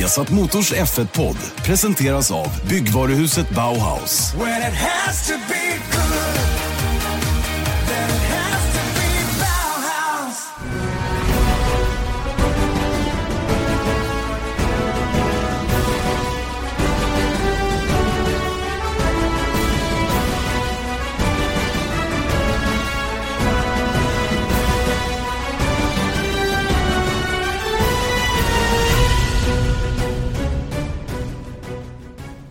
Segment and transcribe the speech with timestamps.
[0.00, 4.32] Viasat Motors F1-podd presenteras av byggvaruhuset Bauhaus.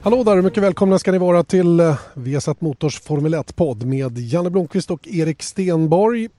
[0.02, 4.18] Hallå där och mycket välkomna ska ni vara till Vesat Viasat Motors Formel 1-podd med
[4.18, 6.30] Janne Blomqvist och Erik Stenborg.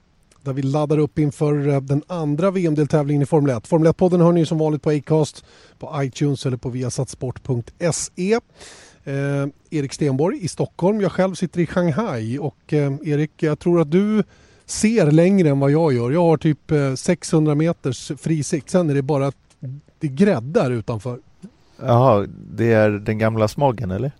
[0.43, 3.67] Där vi laddar upp inför eh, den andra VM-deltävlingen i Formel 1.
[3.67, 5.45] Formel 1-podden hör ni som vanligt på Acast,
[5.79, 8.33] på iTunes eller på viasatsport.se.
[9.03, 11.01] Eh, Erik Stenborg i Stockholm.
[11.01, 14.23] Jag själv sitter i Shanghai och eh, Erik, jag tror att du
[14.65, 16.11] ser längre än vad jag gör.
[16.11, 18.69] Jag har typ eh, 600 meters fri sikt.
[18.69, 19.31] Sen är det bara
[19.99, 21.19] det gräddar utanför.
[21.81, 24.11] Jaha, det är den gamla smogen eller?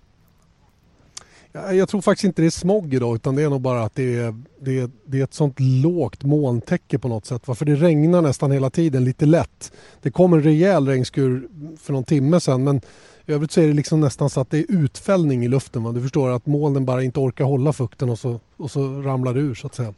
[1.53, 4.17] Jag tror faktiskt inte det är smog idag utan det är nog bara att det
[4.17, 7.47] är, det är, det är ett sånt lågt molntäcke på något sätt.
[7.47, 7.55] va?
[7.55, 9.71] För det regnar nästan hela tiden lite lätt.
[10.01, 11.47] Det kom en rejäl regnskur
[11.79, 12.81] för någon timme sedan men
[13.25, 15.83] i övrigt så är det liksom nästan så att det är utfällning i luften.
[15.83, 15.91] Va?
[15.91, 19.39] Du förstår att molnen bara inte orkar hålla fukten och så, och så ramlar det
[19.39, 19.93] ur så att säga.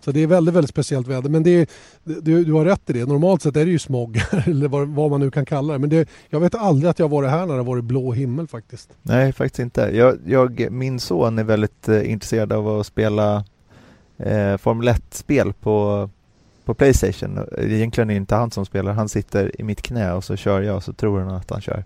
[0.00, 1.30] Så det är väldigt, väldigt speciellt väder.
[1.30, 1.66] Men det är,
[2.04, 3.08] du, du har rätt i det.
[3.08, 5.78] Normalt sett är det ju smog eller vad, vad man nu kan kalla det.
[5.78, 8.90] Men det, jag vet aldrig att jag varit här när det varit blå himmel faktiskt.
[9.02, 9.80] Nej, faktiskt inte.
[9.80, 13.44] Jag, jag, min son är väldigt eh, intresserad av att spela
[14.16, 16.10] eh, Formel 1-spel på,
[16.64, 17.38] på Playstation.
[17.58, 20.62] Egentligen är det inte han som spelar, han sitter i mitt knä och så kör
[20.62, 21.84] jag och så tror han att han kör.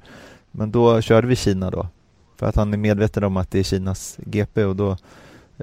[0.51, 1.89] Men då körde vi Kina då,
[2.37, 4.97] för att han är medveten om att det är Kinas GP och då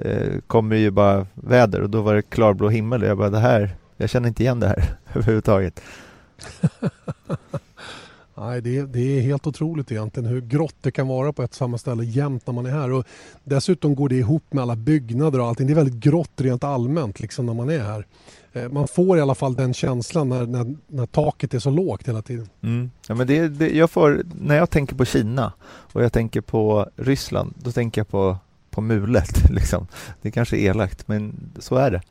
[0.04, 3.38] eh, kommer ju bara väder och då var det klarblå himmel och jag bara det
[3.38, 5.80] här, jag känner inte igen det här överhuvudtaget.
[8.34, 11.54] Nej, det, är- det är helt otroligt egentligen hur grått det kan vara på ett
[11.54, 12.90] samma ställe jämt när man är här.
[12.92, 13.04] Och
[13.44, 15.66] dessutom går det ihop med alla byggnader och allting.
[15.66, 18.06] Det är väldigt grått rent allmänt liksom när man är här.
[18.52, 22.08] Eh, Man får i alla fall den känslan när, när, när taket är så lågt
[22.08, 22.48] hela tiden.
[22.62, 22.90] Mm.
[23.08, 25.52] Ja, men det, det, jag får, när jag tänker på Kina
[25.92, 28.36] och jag tänker på Ryssland, då tänker jag på,
[28.70, 29.50] på mulet.
[29.50, 29.86] Liksom.
[30.22, 32.02] Det kanske är elakt, men så är det.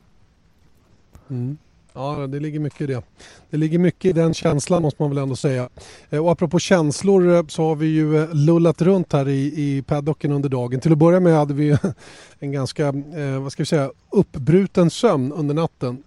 [1.30, 1.58] Mm.
[1.92, 3.02] Ja, det ligger mycket i det.
[3.50, 5.68] Det ligger mycket i den känslan måste man väl ändå säga.
[6.10, 9.82] Eh, och apropå känslor eh, så har vi ju eh, lullat runt här i, i
[9.82, 10.80] paddocken under dagen.
[10.80, 11.76] Till att börja med hade vi
[12.38, 12.92] en ganska,
[13.40, 16.02] vad ska vi säga, uppbruten sömn under natten.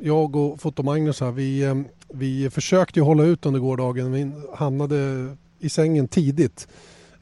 [0.00, 4.12] Jag och Foto-Magnus här, vi, vi försökte ju hålla ut under gårdagen.
[4.12, 6.68] Vi hamnade i sängen tidigt.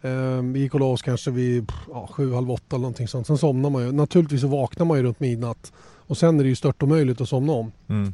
[0.05, 3.27] Eh, Vi gick och la oss kanske vid ja, sju, halv åtta eller någonting sånt.
[3.27, 3.93] Sen somnar man ju.
[3.93, 5.73] Naturligtvis så vaknar man ju runt midnatt.
[6.07, 7.73] Och sen är det ju stört omöjligt att somna om.
[7.89, 8.13] Mm.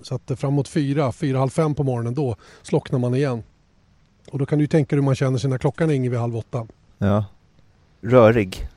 [0.00, 3.42] Så att eh, framåt fyra, fyra, halv fem på morgonen då slocknar man igen.
[4.30, 6.18] Och då kan du ju tänka dig hur man känner sig när klockan ringer vid
[6.18, 6.66] halv åtta.
[6.98, 7.24] Ja.
[8.00, 8.68] Rörig.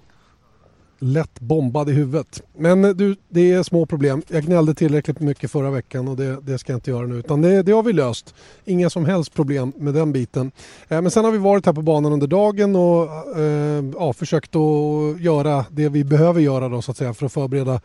[1.03, 2.41] Lätt bombad i huvudet.
[2.57, 4.21] Men eh, du, det är små problem.
[4.27, 7.15] Jag gnällde tillräckligt mycket förra veckan och det, det ska jag inte göra nu.
[7.15, 8.35] Utan det, det har vi löst.
[8.65, 10.51] Inga som helst problem med den biten.
[10.87, 14.55] Eh, Men sen har vi varit här på banan under dagen och eh, ja, försökt
[14.55, 17.81] att göra det vi behöver göra då, så att säga, för att förbereda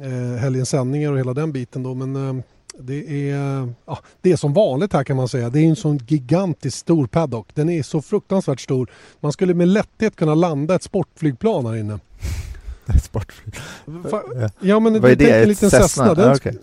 [0.00, 1.82] eh, helgens sändningar och hela den biten.
[1.82, 1.94] Då.
[1.94, 2.44] Men eh,
[2.78, 5.50] det är, ja, det är som vanligt här kan man säga.
[5.50, 7.48] Det är en sån gigantisk stor paddock.
[7.54, 8.90] Den är så fruktansvärt stor.
[9.20, 11.98] Man skulle med lätthet kunna landa ett sportflygplan här inne.
[13.02, 13.54] Sportflyg.
[14.60, 15.42] Ja men Vad är det?
[15.42, 15.88] en liten Cessna?
[15.88, 16.14] Cessna.
[16.14, 16.58] Den Ah, okej.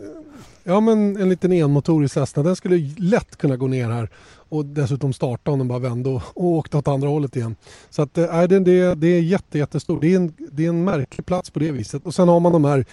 [0.63, 2.43] Ja men en liten enmotorig Cessna.
[2.43, 4.09] Den skulle lätt kunna gå ner här
[4.49, 7.55] och dessutom starta om den bara vände och, och åkte åt andra hållet igen.
[7.89, 10.01] Så att, äh, det, det, det är jätte, jättestort.
[10.01, 12.05] Det är, en, det är en märklig plats på det viset.
[12.05, 12.85] Och sen har man de här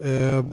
[0.00, 0.44] eh,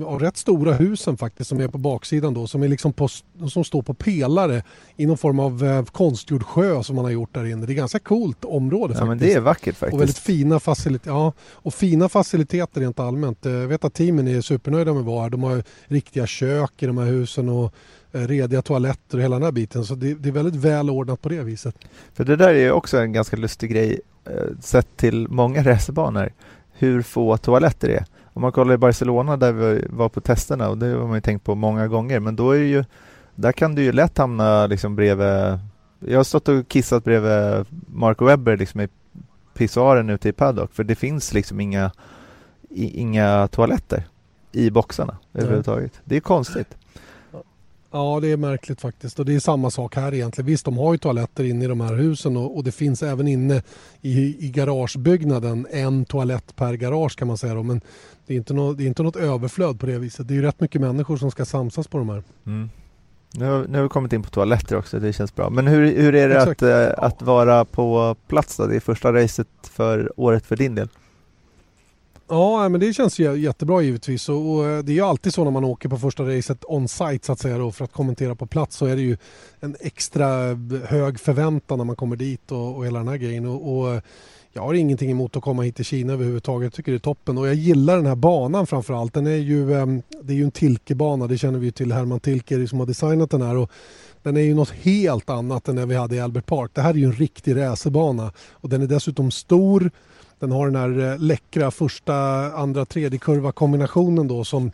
[0.00, 3.08] ja, rätt stora husen faktiskt som är på baksidan då som, är liksom på,
[3.48, 4.62] som står på pelare
[4.96, 7.66] i någon form av eh, konstgjord sjö som man har gjort där inne.
[7.66, 9.08] Det är ganska coolt område Ja, faktiskt.
[9.08, 10.18] men det är vackert Och väldigt faktiskt.
[10.26, 11.10] fina faciliteter.
[11.10, 13.46] Ja, och fina faciliteter rent allmänt.
[13.46, 15.30] Eh, Jag vet att teamen är supernöjda med här.
[15.30, 17.74] De har riktiga kök i de här husen och
[18.12, 19.84] eh, rediga toaletter och hela den här biten.
[19.84, 21.74] Så det, det är väldigt välordnat på det viset.
[22.14, 26.32] För det där är ju också en ganska lustig grej eh, sett till många racerbanor.
[26.72, 28.04] Hur få toaletter det är.
[28.32, 31.20] Om man kollar i Barcelona där vi var på testerna och det har man ju
[31.20, 32.84] tänkt på många gånger men då är ju
[33.34, 35.58] där kan du ju lätt hamna liksom bredvid
[35.98, 38.88] Jag har stått och kissat bredvid Marco Webber liksom i
[39.54, 41.90] pissoaren ute i paddock för det finns liksom inga
[42.70, 44.04] i, inga toaletter
[44.52, 45.42] i boxarna Nej.
[45.42, 46.00] överhuvudtaget.
[46.04, 46.76] Det är konstigt.
[47.92, 49.18] Ja, det är märkligt faktiskt.
[49.18, 50.46] Och det är samma sak här egentligen.
[50.46, 53.28] Visst, de har ju toaletter inne i de här husen och, och det finns även
[53.28, 53.62] inne
[54.00, 57.54] i, i garagebyggnaden en toalett per garage kan man säga.
[57.54, 57.62] Då.
[57.62, 57.80] Men
[58.30, 60.28] det är, inte nå, det är inte något överflöd på det viset.
[60.28, 62.22] Det är ju rätt mycket människor som ska samsas på de här.
[62.46, 62.70] Mm.
[63.34, 65.50] Nu har, nu har vi kommit in på toaletter också, det känns bra.
[65.50, 68.66] Men hur, hur är det att, äh, att vara på plats då?
[68.66, 70.88] Det är första racet för året för din del.
[72.28, 75.64] Ja, men det känns jättebra givetvis och, eh, det är ju alltid så när man
[75.64, 78.86] åker på första racet on-site så att säga då, för att kommentera på plats så
[78.86, 79.16] är det ju
[79.60, 80.28] en extra
[80.86, 83.46] hög förväntan när man kommer dit och, och hela den här grejen.
[83.46, 84.02] Och, och
[84.52, 86.66] jag har ingenting emot att komma hit till Kina överhuvudtaget.
[86.66, 89.14] Jag tycker det är toppen och jag gillar den här banan framförallt.
[89.14, 91.92] Den är ju, ehm, det är ju en Tilke-bana, det känner vi ju till.
[91.92, 93.56] Herman Tilke som har designat den här.
[93.56, 93.70] Och
[94.22, 96.70] den är ju något helt annat än det vi hade i Albert Park.
[96.74, 99.90] Det här är ju en riktig racerbana och den är dessutom stor.
[100.38, 102.14] Den har den här eh, läckra första,
[102.52, 104.70] andra, tredje kurva kombinationen då som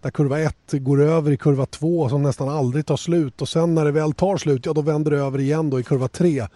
[0.00, 3.74] där kurva 1 går över i kurva 2 som nästan aldrig tar slut och sen
[3.74, 6.46] när det väl tar slut, ja då vänder det över igen då i kurva 3.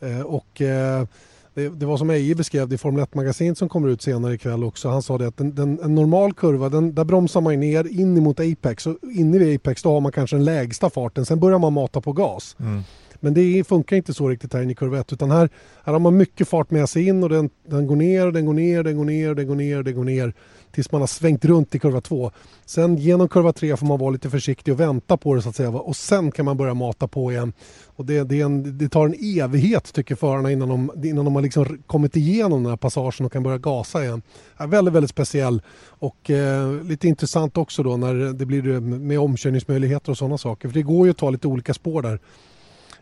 [0.00, 1.06] Eh, och eh,
[1.54, 4.64] det, det, var som Eje beskrev det i Formel 1-magasinet som kommer ut senare ikväll
[4.64, 4.88] också.
[4.88, 8.22] Han sa det att den, den, en normal kurva, den, där bromsar man ner in
[8.22, 8.86] mot Apex.
[8.86, 11.26] Och inne vid Apex då har man kanske den lägsta farten.
[11.26, 12.56] Sen börjar man mata på gas.
[12.60, 12.82] Mm.
[13.20, 15.48] Men det funkar inte så riktigt här inne i kurva 1 utan här,
[15.84, 18.54] här har man mycket fart med sig in och den, den går ner, den går
[18.54, 20.34] ner, den går ner, den går ner, den går ner
[20.74, 22.30] tills man har svängt runt i kurva 2.
[22.66, 25.56] Sen genom kurva 3 får man vara lite försiktig och vänta på det så att
[25.56, 27.52] säga och sen kan man börja mata på igen.
[27.96, 31.42] Och det, det, en, det tar en evighet tycker förarna innan de, innan de har
[31.42, 34.22] liksom kommit igenom den här passagen och kan börja gasa igen.
[34.58, 40.10] Ja, väldigt, väldigt speciell och eh, lite intressant också då när det blir med omkörningsmöjligheter
[40.10, 40.68] och sådana saker.
[40.68, 42.20] För det går ju att ta lite olika spår där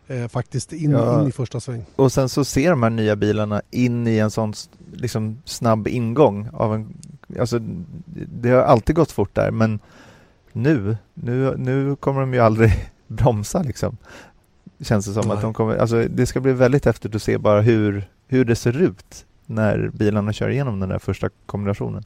[0.07, 1.21] eh, faktiskt in, ja.
[1.21, 1.85] in, i första sväng.
[1.95, 4.53] Och sen så ser de här nya bilarna in i en sån
[4.93, 6.93] liksom, snabb ingång av en,
[7.39, 7.59] alltså
[8.13, 9.79] det har alltid gått fort där men
[10.51, 12.71] nu, nu, nu kommer de ju aldrig
[13.07, 13.97] bromsa liksom.
[14.79, 15.35] Känns det som Nej.
[15.35, 18.55] att de kommer, alltså det ska bli väldigt häftigt att se bara hur, hur det
[18.55, 22.03] ser ut när bilarna kör igenom den där första kombinationen.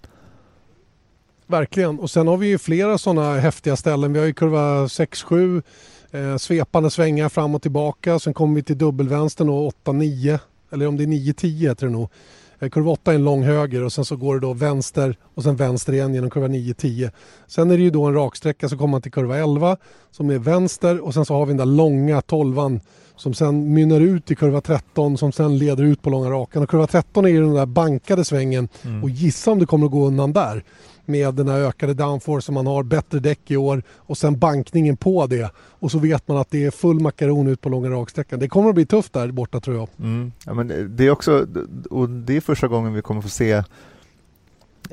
[1.48, 4.14] Verkligen, och sen har vi ju flera sådana häftiga ställen.
[4.14, 5.64] Vi har ju kurva 6-7
[6.12, 8.20] Eh, svepande svängar fram och tillbaka.
[8.20, 10.40] Sen kommer vi till dubbelvänstern och 8-9.
[10.72, 12.10] Eller om det är 9-10 heter det nog.
[12.60, 15.44] Eh, kurva 8 är en lång höger och sen så går det då vänster och
[15.44, 17.12] sen vänster igen genom kurva 9-10.
[17.48, 19.78] Sen är det ju då en raksträcka så kommer man till kurva 11
[20.12, 22.80] som är vänster och sen så har vi den där långa 12
[23.16, 26.64] som sen mynnar ut i kurva 13 som sen leder ut på långa rakan.
[26.64, 29.04] Och kurva 13 är ju den där bankade svängen mm.
[29.04, 30.64] och gissa om det kommer att gå undan där
[31.08, 34.98] med den här ökade downforce som man har, bättre däck i år och sen bankningen
[34.98, 35.52] på det.
[35.58, 38.40] Och så vet man att det är full makaron ut på långa raksträckan.
[38.40, 39.90] Det kommer att bli tufft där borta tror jag.
[40.00, 40.32] Mm.
[40.46, 41.48] Ja, men det är också,
[41.90, 43.64] och det är första gången vi kommer få se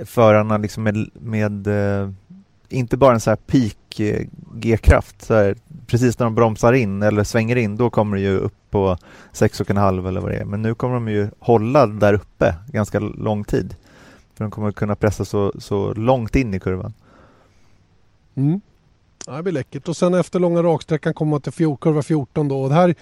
[0.05, 2.11] förarna liksom med, med eh,
[2.69, 5.50] inte bara en så här peak-G-kraft, eh,
[5.87, 8.96] precis när de bromsar in eller svänger in, då kommer det ju upp på
[9.32, 10.44] 6,5 eller vad det är.
[10.44, 13.75] Men nu kommer de ju hålla där uppe ganska lång tid.
[14.35, 16.95] För de kommer kunna pressa så, så långt in i kurvan.
[18.35, 18.61] Mm.
[19.27, 19.89] Ja, det blir läckert.
[19.89, 22.63] Och sen efter långa raksträckan kommer man till fjol, kurva 14 då.
[22.63, 22.95] Och det här,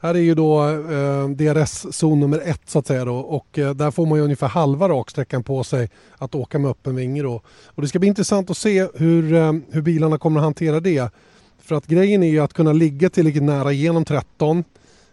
[0.00, 3.16] här är ju då eh, DRS-zon nummer ett så att säga då.
[3.16, 6.96] Och eh, där får man ju ungefär halva raksträckan på sig att åka med öppen
[6.96, 7.42] vinge då.
[7.66, 11.12] Och det ska bli intressant att se hur, eh, hur bilarna kommer att hantera det.
[11.58, 14.64] För att grejen är ju att kunna ligga tillräckligt nära genom 13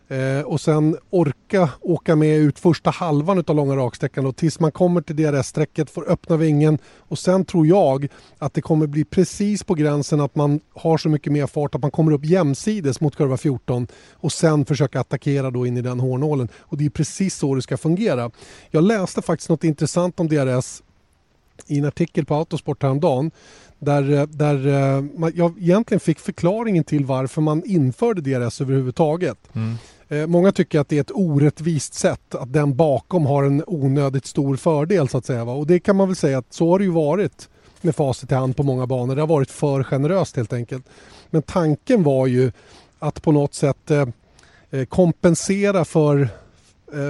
[0.09, 4.71] Eh, och sen orka åka med ut första halvan av långa raksträckan och tills man
[4.71, 8.07] kommer till DRS-strecket, får öppna vingen och sen tror jag
[8.37, 11.81] att det kommer bli precis på gränsen att man har så mycket mer fart att
[11.81, 15.99] man kommer upp jämsides mot kurva 14 och sen försöka attackera då in i den
[15.99, 16.49] hårnålen.
[16.59, 18.31] Och det är precis så det ska fungera.
[18.69, 20.83] Jag läste faktiskt något intressant om DRS
[21.67, 23.31] i en artikel på Autosport häromdagen
[23.79, 29.37] där, eh, där eh, jag egentligen fick förklaringen till varför man införde DRS överhuvudtaget.
[29.55, 29.75] Mm.
[30.09, 34.25] Eh, många tycker att det är ett orättvist sätt att den bakom har en onödigt
[34.25, 35.43] stor fördel så att säga.
[35.43, 37.49] Och det kan man väl säga att så har det ju varit
[37.81, 39.15] med facit i hand på många banor.
[39.15, 40.85] Det har varit för generöst helt enkelt.
[41.29, 42.51] Men tanken var ju
[42.99, 44.07] att på något sätt eh,
[44.69, 46.29] eh, kompensera för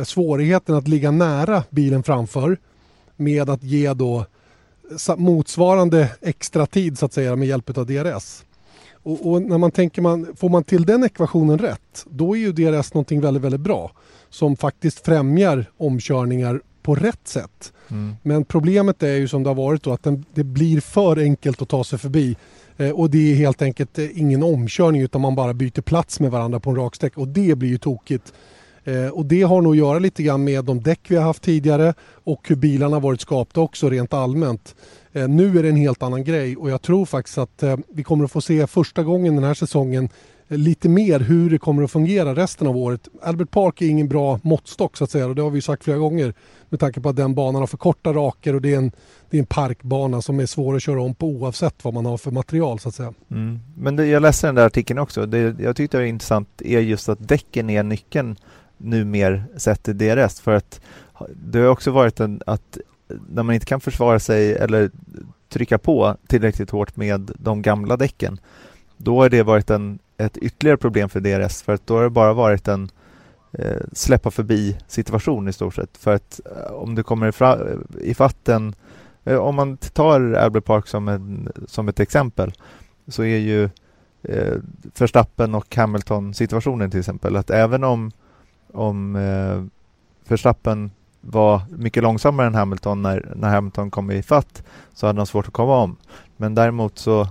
[0.06, 2.58] svårigheten att ligga nära bilen framför
[3.16, 4.26] med att ge då
[5.18, 8.44] motsvarande extra tid så att säga med hjälp av DRS.
[9.08, 12.52] Och, och, när man tänker man, får man till den ekvationen rätt, då är ju
[12.52, 13.92] DRS någonting väldigt, väldigt bra
[14.30, 17.74] som faktiskt främjar omkörningar på rätt sätt.
[17.90, 18.16] Mm.
[18.24, 21.62] Men problemet är ju som det har varit då att den, det blir för enkelt
[21.62, 22.38] att ta sig förbi
[22.78, 26.32] eh, och det är helt enkelt eh, ingen omkörning utan man bara byter plats med
[26.32, 28.34] varandra på en raksträcka och det blir ju tokigt.
[28.84, 31.44] Eh, och det har nog att göra lite grann med de däck vi har haft
[31.44, 34.76] tidigare och hur bilarna varit skapta också rent allmänt.
[35.18, 38.04] Eh, nu är det en helt annan grej och jag tror faktiskt att eh, vi
[38.04, 40.10] kommer att få se första gången den här säsongen
[40.48, 43.08] eh, lite mer hur det kommer att fungera resten av året.
[43.22, 45.98] Albert Park är ingen bra måttstock så att säga och det har vi sagt flera
[45.98, 46.34] gånger
[46.70, 48.92] med tanke på att den banan har för korta raker och det är en,
[49.30, 52.18] det är en parkbana som är svår att köra om på oavsett vad man har
[52.18, 53.14] för material så att säga.
[53.32, 53.60] Mm.
[53.78, 55.26] Men det, jag läste den där artikeln också.
[55.26, 58.36] Det jag tyckte det var intressant är just att däcken är nyckeln
[58.78, 60.82] nu mer sett till DRS för att
[61.36, 62.78] det har också varit en, att
[63.30, 64.92] när man inte kan försvara sig eller
[65.50, 68.40] trycka på tillräckligt hårt med de gamla däcken
[68.98, 72.10] då har det varit en, ett ytterligare problem för DRS för att då har det
[72.10, 72.90] bara varit en
[73.52, 75.98] eh, släppa förbi situation i stort sett.
[75.98, 77.34] För att eh, om du kommer
[78.02, 78.76] i fatten,
[79.24, 82.54] eh, om man tar Albert Park som, en, som ett exempel,
[83.08, 83.70] så är ju
[84.24, 84.58] eh,
[85.00, 88.12] Verstappen och Hamilton situationen till exempel att även om,
[88.74, 89.64] om eh,
[90.30, 90.92] Verstappen
[91.30, 95.48] var mycket långsammare än Hamilton när, när Hamilton kom i fatt så hade han svårt
[95.48, 95.98] att komma om.
[96.38, 97.28] Men däremot så, eh,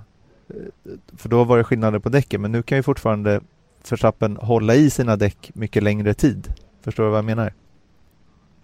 [1.16, 3.40] för då var det skillnader på däcken, men nu kan ju fortfarande
[3.90, 6.52] Verstappen hålla i sina däck mycket längre tid.
[6.82, 7.52] Förstår du vad jag menar?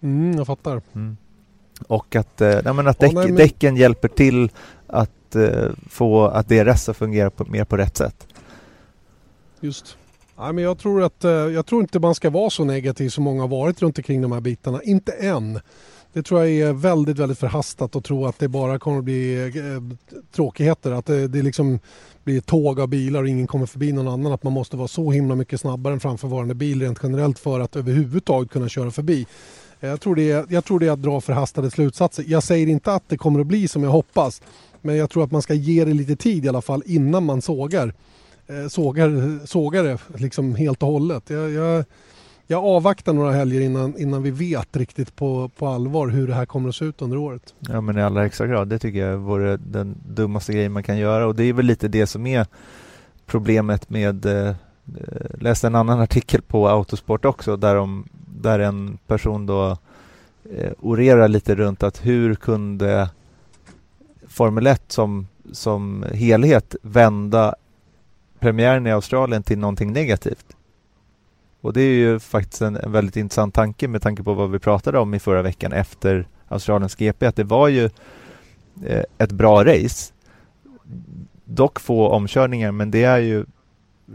[0.01, 0.81] Mm, jag fattar.
[0.93, 1.17] Mm.
[1.87, 3.35] Och att, eh, nej, men att däck, nej, men...
[3.35, 4.49] däcken hjälper till
[4.87, 8.27] att eh, få att DRS att fungera på, mer på rätt sätt.
[9.59, 9.97] Just.
[10.37, 13.23] Nej, men jag, tror att, eh, jag tror inte man ska vara så negativ som
[13.23, 14.83] många har varit runt omkring de här bitarna.
[14.83, 15.59] Inte än.
[16.13, 19.45] Det tror jag är väldigt, väldigt förhastat att tro att det bara kommer att bli
[19.45, 19.97] eh,
[20.35, 20.91] tråkigheter.
[20.91, 21.79] Att det, det liksom
[22.23, 24.31] blir tåg av bilar och ingen kommer förbi någon annan.
[24.31, 27.75] Att man måste vara så himla mycket snabbare än framförvarande bil rent generellt för att
[27.75, 29.27] överhuvudtaget kunna köra förbi.
[29.79, 32.25] Eh, jag tror, det är, jag tror det är att dra förhastade slutsatser.
[32.27, 34.41] Jag säger inte att det kommer att bli som jag hoppas.
[34.81, 37.41] Men jag tror att man ska ge det lite tid i alla fall innan man
[37.41, 37.93] sågar,
[38.47, 41.29] Eh, sågar, sågar det liksom helt och hållet.
[41.29, 41.85] Jag, jag,
[42.47, 46.45] jag avvaktar några helger innan, innan vi vet riktigt på, på allvar hur det här
[46.45, 47.53] kommer att se ut under året.
[47.59, 48.67] Ja men i allra högsta grad.
[48.67, 51.87] Det tycker jag vore den dummaste grejen man kan göra och det är väl lite
[51.87, 52.47] det som är
[53.25, 54.55] problemet med eh, eh
[55.39, 59.77] läste en annan artikel på Autosport också där, de, där en person då
[60.55, 63.09] eh, orerar lite runt att hur kunde
[64.27, 67.55] Formel 1 som, som helhet vända
[68.43, 70.45] premiären i Australien till någonting negativt.
[71.61, 74.59] Och det är ju faktiskt en, en, väldigt intressant tanke med tanke på vad vi
[74.59, 77.89] pratade om i förra veckan efter Australiens GP, att det var ju
[78.85, 80.13] eh, ett bra race.
[81.45, 83.45] Dock få omkörningar, men det är ju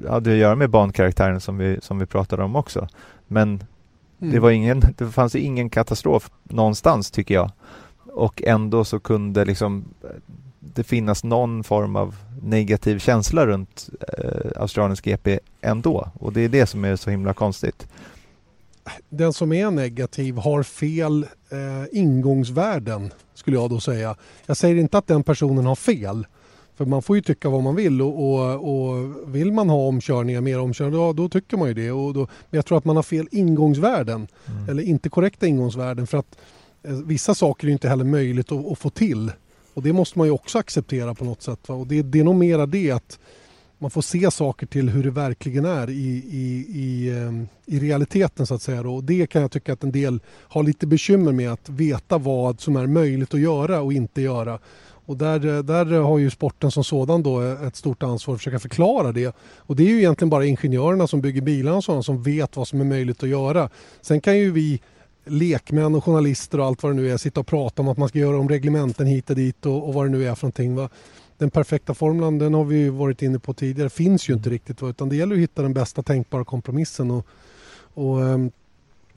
[0.08, 2.88] hade att göra med bankaraktären som vi, som vi pratade om också.
[3.26, 4.32] Men mm.
[4.32, 7.50] det, var ingen, det fanns ingen katastrof någonstans tycker jag.
[8.12, 9.84] Och ändå så kunde liksom
[10.74, 16.08] det finnas någon form av negativ känsla runt eh, Australiens GP ändå.
[16.14, 17.88] Och det är det som är så himla konstigt.
[19.08, 24.16] Den som är negativ har fel eh, ingångsvärden skulle jag då säga.
[24.46, 26.26] Jag säger inte att den personen har fel.
[26.76, 30.40] För man får ju tycka vad man vill och, och, och vill man ha omkörningar,
[30.40, 31.90] mer omkörningar, då, då tycker man ju det.
[31.90, 34.28] Och då, men jag tror att man har fel ingångsvärden.
[34.46, 34.68] Mm.
[34.68, 36.06] Eller inte korrekta ingångsvärden.
[36.06, 36.38] För att
[36.82, 39.32] eh, vissa saker är inte heller möjligt att, att få till
[39.78, 41.68] och det måste man ju också acceptera på något sätt.
[41.68, 41.74] Va?
[41.74, 43.18] Och det, det är nog mera det att
[43.78, 48.46] man får se saker till hur det verkligen är i, i, i, ehm, i realiteten
[48.46, 48.80] så att säga.
[48.80, 52.60] Och det kan jag tycka att en del har lite bekymmer med att veta vad
[52.60, 54.58] som är möjligt att göra och inte göra.
[55.06, 59.12] Och där, där har ju sporten som sådan då ett stort ansvar att försöka förklara
[59.12, 59.36] det.
[59.56, 62.68] Och det är ju egentligen bara ingenjörerna som bygger bilarna och sådana som vet vad
[62.68, 63.70] som är möjligt att göra.
[64.00, 64.80] Sen kan ju vi
[65.28, 68.08] lekmän och journalister och allt vad det nu är sitta och prata om att man
[68.08, 70.74] ska göra om reglementen hit och dit och, och vad det nu är för någonting.
[70.74, 70.88] Va?
[71.38, 74.88] Den perfekta formulan den har vi varit inne på tidigare finns ju inte riktigt va?
[74.88, 77.10] utan det gäller att hitta den bästa tänkbara kompromissen.
[77.10, 77.26] Och,
[77.94, 78.50] och um,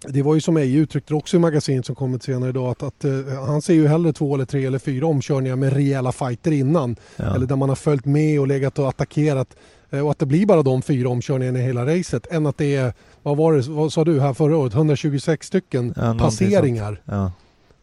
[0.08, 3.06] det var ju som Eje uttryckte också i magasinet som kommit senare idag att, att
[3.06, 6.96] uh, han ser ju hellre två eller tre eller fyra omkörningar med rejäla fighter innan.
[7.16, 7.36] Ja.
[7.36, 9.56] Eller där man har följt med och legat och attackerat
[9.92, 12.94] och att det blir bara de fyra omkörningarna i hela racet än att det är
[13.24, 17.02] vad var det, vad sa du här förra året, 126 stycken ja, passeringar.
[17.06, 17.32] Ja.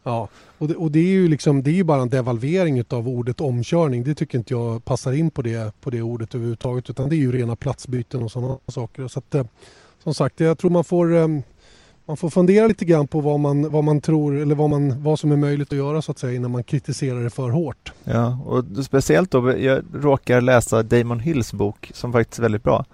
[0.03, 3.07] Ja, och det, och det är ju liksom, det är ju bara en devalvering av
[3.07, 4.03] ordet omkörning.
[4.03, 7.17] Det tycker inte jag passar in på det, på det ordet överhuvudtaget utan det är
[7.17, 9.07] ju rena platsbyten och sådana saker.
[9.07, 9.45] Så att, eh,
[10.03, 11.27] som sagt, jag tror man får eh,
[12.09, 15.19] man får fundera lite grann på vad man, vad man tror eller vad, man, vad
[15.19, 17.93] som är möjligt att göra så att säga innan man kritiserar det för hårt.
[18.03, 22.85] Ja, och speciellt då, jag råkar läsa Damon Hills bok som faktiskt är väldigt bra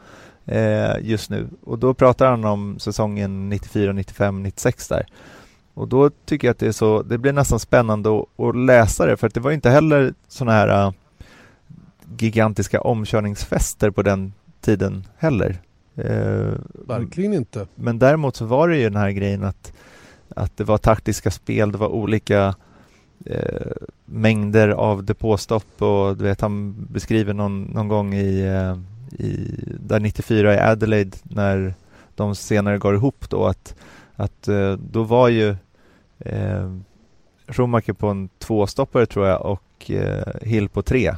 [0.45, 1.47] eh, just nu.
[1.63, 5.05] Och då pratar han om säsongen 94, 95, 96 där.
[5.73, 9.05] Och då tycker jag att det är så, det blir nästan spännande att, att läsa
[9.05, 10.91] det för att det var inte heller sådana här äh,
[12.17, 15.61] gigantiska omkörningsfester på den tiden heller.
[15.95, 16.53] Eh,
[16.87, 17.67] Verkligen inte.
[17.75, 19.73] Men däremot så var det ju den här grejen att,
[20.29, 22.55] att det var taktiska spel, det var olika
[23.25, 23.71] eh,
[24.05, 28.77] mängder av depåstopp och du vet han beskriver någon, någon gång i, eh,
[29.25, 31.73] i, där 94 i Adelaide när
[32.15, 33.75] de senare går ihop då att,
[34.15, 35.55] att eh, då var ju
[36.19, 36.71] eh,
[37.47, 41.15] Schumacher på en tvåstoppare tror jag och eh, Hill på tre.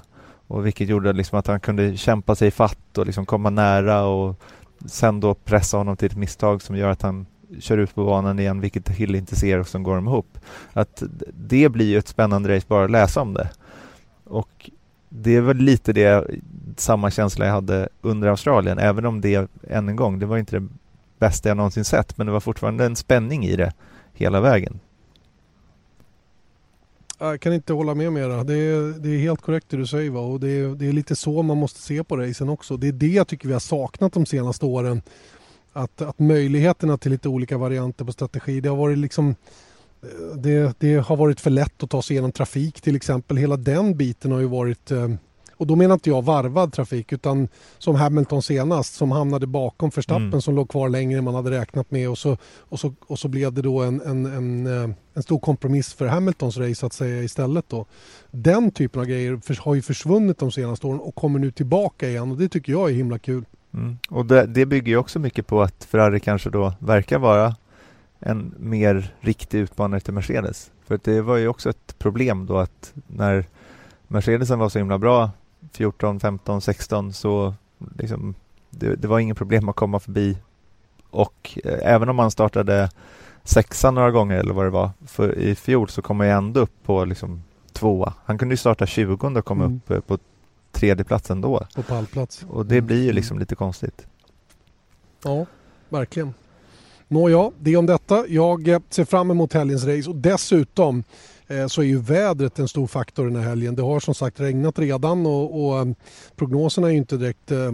[0.47, 4.41] Och vilket gjorde liksom att han kunde kämpa sig fatt och liksom komma nära och
[4.85, 7.25] sen då pressa honom till ett misstag som gör att han
[7.59, 10.37] kör ut på banan igen, vilket Hill inte ser och som går dem ihop.
[10.73, 11.03] Att
[11.33, 13.49] det blir ju ett spännande race bara att läsa om det.
[14.23, 14.69] Och
[15.09, 16.27] det är väl lite det,
[16.77, 20.59] samma känsla jag hade under Australien, även om det, än en gång, det var inte
[20.59, 20.67] det
[21.19, 23.73] bästa jag någonsin sett, men det var fortfarande en spänning i det
[24.13, 24.79] hela vägen.
[27.19, 28.43] Jag kan inte hålla med mera.
[28.43, 30.11] Det är, det är helt korrekt det du säger.
[30.11, 30.19] Va?
[30.19, 32.77] Och det är, det är lite så man måste se på racen också.
[32.77, 35.01] Det är det jag tycker vi har saknat de senaste åren.
[35.73, 38.61] Att, att möjligheterna till lite olika varianter på strategi.
[38.61, 39.35] Det har varit liksom
[40.01, 43.37] eh, det, det, har varit för lätt att ta sig igenom trafik till exempel.
[43.37, 45.09] Hela den biten har ju varit eh,
[45.57, 47.47] och då menar inte jag varvad trafik utan
[47.77, 50.41] som Hamilton senast som hamnade bakom Verstappen mm.
[50.41, 53.27] som låg kvar längre än man hade räknat med och så, och så, och så
[53.27, 57.23] blev det då en, en, en, eh, en stor kompromiss för Hamiltons race att säga
[57.23, 57.85] istället då.
[58.31, 62.31] Den typen av grejer har ju försvunnit de senaste åren och kommer nu tillbaka igen
[62.31, 63.45] och det tycker jag är himla kul.
[63.73, 63.97] Mm.
[64.09, 67.55] Och det, det bygger ju också mycket på att Ferrari kanske då verkar vara
[68.19, 70.71] en mer riktig utmanare till Mercedes.
[70.85, 73.45] För det var ju också ett problem då att när
[74.07, 75.31] Mercedesen var så himla bra
[75.73, 77.53] 14, 15, 16 så
[77.97, 78.35] liksom,
[78.69, 80.37] det, det var inget problem att komma förbi
[81.09, 82.89] och eh, även om man startade
[83.43, 86.83] sexa några gånger eller vad det var för i fjol så kom jag ändå upp
[86.83, 88.13] på liksom tvåa.
[88.25, 89.77] Han kunde ju starta 20 och komma mm.
[89.77, 90.17] upp eh, på
[90.71, 91.67] tredje plats ändå.
[91.75, 92.45] På pallplats.
[92.49, 94.07] Och det blir ju liksom lite konstigt.
[95.23, 95.45] Ja,
[95.89, 96.33] verkligen.
[97.07, 98.27] Nåja, det är om detta.
[98.27, 101.03] Jag eh, ser fram emot helgens race och dessutom
[101.67, 103.75] så är ju vädret en stor faktor den här helgen.
[103.75, 105.87] Det har som sagt regnat redan och, och eh,
[106.35, 107.71] prognoserna är ju inte direkt eh,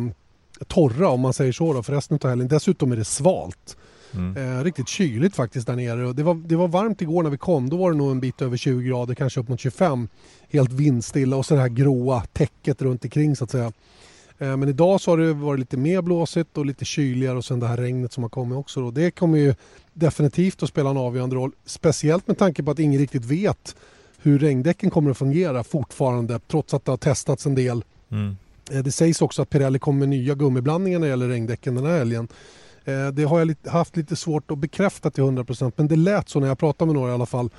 [0.68, 2.48] torra om man säger så då, för resten av helgen.
[2.48, 3.78] Dessutom är det svalt.
[4.14, 4.38] Mm.
[4.38, 6.14] Eh, riktigt kyligt faktiskt där nere.
[6.14, 7.70] Det var, det var varmt igår när vi kom.
[7.70, 10.08] Då var det nog en bit över 20 grader, kanske upp mot 25.
[10.50, 13.72] Helt vindstilla och så det här gråa täcket runt omkring så att säga.
[14.44, 17.60] Eh, men idag så har det varit lite mer blåsigt och lite kyligare och sen
[17.60, 18.82] det här regnet som har kommit också.
[18.82, 18.92] Då.
[18.92, 19.56] Det kommer ju
[19.94, 21.52] definitivt att spela en avgörande roll.
[21.66, 23.76] Speciellt med tanke på att ingen riktigt vet
[24.18, 27.84] hur regndäcken kommer att fungera fortfarande trots att det har testats en del.
[28.12, 28.38] Mm.
[28.72, 31.86] Eh, det sägs också att Pirelli kommer med nya gummiblandningar när det gäller regndäcken den
[31.86, 32.28] här helgen.
[32.86, 36.40] Eh, det har jag haft lite svårt att bekräfta till 100% men det lät så
[36.40, 37.50] när jag pratade med några i alla fall.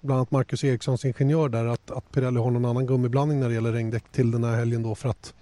[0.00, 3.54] Bland annat Marcus Erikssons ingenjör där att, att Pirelli har någon annan gummiblandning när det
[3.54, 5.34] gäller regndäck till den här helgen då för att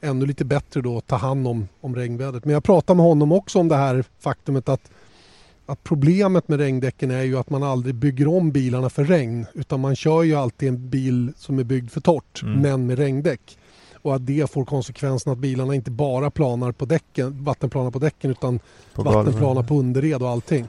[0.00, 2.44] ännu lite bättre då ta hand om, om regnvädret.
[2.44, 4.90] Men jag pratade med honom också om det här faktumet att,
[5.66, 9.80] att problemet med regndäcken är ju att man aldrig bygger om bilarna för regn utan
[9.80, 12.60] man kör ju alltid en bil som är byggd för torrt mm.
[12.60, 13.58] men med regndäck.
[14.02, 18.30] Och att det får konsekvensen att bilarna inte bara planar på däcken, vattenplanar på däcken
[18.30, 18.60] utan
[18.94, 20.66] på vattenplanar på underred och allting.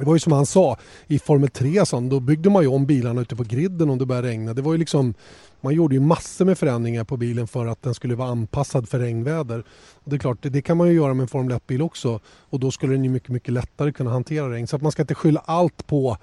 [0.00, 2.86] Det var ju som han sa i Formel 3, så, då byggde man ju om
[2.86, 4.54] bilarna ute på griden om det började regna.
[4.54, 5.14] Det var ju liksom
[5.60, 8.98] man gjorde ju massor med förändringar på bilen för att den skulle vara anpassad för
[8.98, 9.64] regnväder.
[9.94, 12.20] Och det är klart, det, det kan man ju göra med en Formel 1-bil också
[12.26, 14.66] och då skulle den ju mycket, mycket lättare kunna hantera regn.
[14.66, 16.16] Så att man ska inte skylla allt på,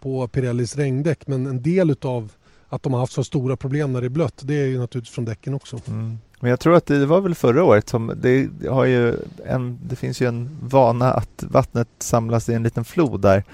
[0.00, 2.32] på Pirellis regndäck men en del utav
[2.68, 5.14] att de har haft så stora problem när det är blött det är ju naturligtvis
[5.14, 5.80] från däcken också.
[5.86, 6.18] Mm.
[6.40, 9.96] Men jag tror att det var väl förra året som det har ju en, det
[9.96, 13.44] finns ju en vana att vattnet samlas i en liten flod där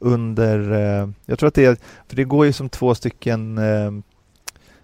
[0.00, 1.76] under, eh, jag tror att det är,
[2.08, 3.90] för det går ju som två stycken eh,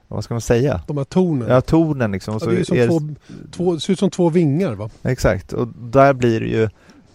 [0.09, 0.81] vad ska man säga?
[0.87, 1.49] De här tornen?
[1.49, 2.39] Ja, tornen liksom.
[2.41, 2.87] Ja, det, är som är...
[2.87, 3.01] Två,
[3.51, 4.91] två, ser ut som två vingar va?
[5.03, 6.69] Exakt, och där blir det ju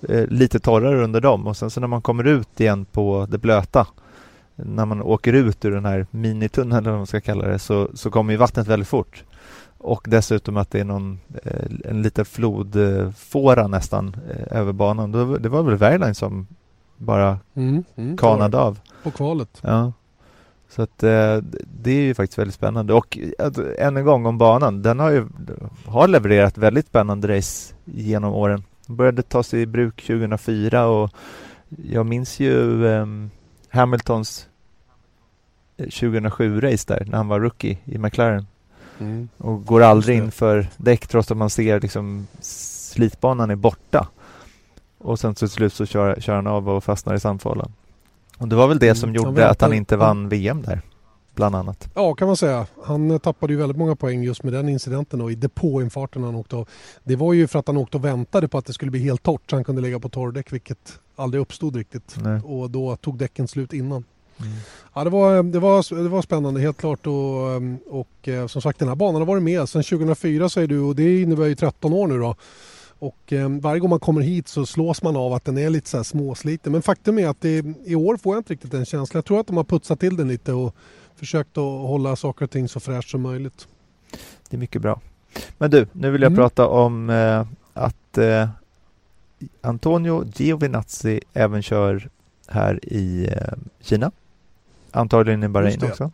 [0.09, 3.37] eh, lite torrare under dem och sen så när man kommer ut igen på det
[3.37, 3.87] blöta
[4.55, 7.89] när man åker ut ur den här minitunneln eller vad man ska kalla det så,
[7.93, 9.23] så kommer ju vattnet väldigt fort.
[9.83, 15.11] Och dessutom att det är någon, eh, en liten flodfåra nästan eh, över banan.
[15.41, 16.47] Det var väl Verline som
[16.97, 18.79] bara mm, mm, kanade av.
[19.03, 19.59] På kvalet.
[19.61, 19.93] Ja.
[20.69, 21.37] Så att eh,
[21.81, 24.81] det är ju faktiskt väldigt spännande och alltså, än en gång om banan.
[24.81, 25.27] Den har ju
[25.85, 28.63] har levererat väldigt spännande race genom åren.
[28.87, 31.11] Den började tas i bruk 2004 och
[31.69, 33.05] jag minns ju eh,
[33.69, 34.47] Hamiltons
[35.77, 38.45] 2007-race där när han var rookie i McLaren.
[39.01, 39.29] Mm.
[39.37, 44.07] Och går aldrig in för däck trots att man ser liksom slitbanan är borta.
[44.97, 47.73] Och sen till slut så kör, kör han av och fastnar i sandfållan.
[48.37, 50.81] Och det var väl det som mm, gjorde att han inte vann VM där,
[51.35, 51.89] bland annat.
[51.95, 52.65] Ja, kan man säga.
[52.83, 56.55] Han tappade ju väldigt många poäng just med den incidenten och i depåinfarten han åkte
[56.55, 56.69] av.
[57.03, 59.23] Det var ju för att han åkte och väntade på att det skulle bli helt
[59.23, 62.15] torrt så han kunde lägga på torrdäck, vilket aldrig uppstod riktigt.
[62.23, 62.41] Nej.
[62.41, 64.03] Och då tog däcken slut innan.
[64.41, 64.53] Mm.
[64.93, 67.55] Ja, det, var, det, var, det var spännande helt klart och,
[67.87, 70.95] och eh, som sagt den här banan har varit med sedan 2004 säger du och
[70.95, 72.35] det innebär ju 13 år nu då.
[72.99, 75.89] Och eh, varje gång man kommer hit så slås man av att den är lite
[75.89, 76.71] så här småsliten.
[76.71, 79.17] Men faktum är att det, i år får jag inte riktigt den känslan.
[79.17, 80.75] Jag tror att de har putsat till den lite och
[81.15, 83.67] försökt att hålla saker och ting så fräscht som möjligt.
[84.49, 85.01] Det är mycket bra.
[85.57, 86.37] Men du, nu vill jag mm.
[86.37, 88.49] prata om eh, att eh,
[89.61, 92.09] Antonio Giovinazzi även kör
[92.47, 94.11] här i eh, Kina.
[94.91, 96.11] Antagligen i Bahrain också.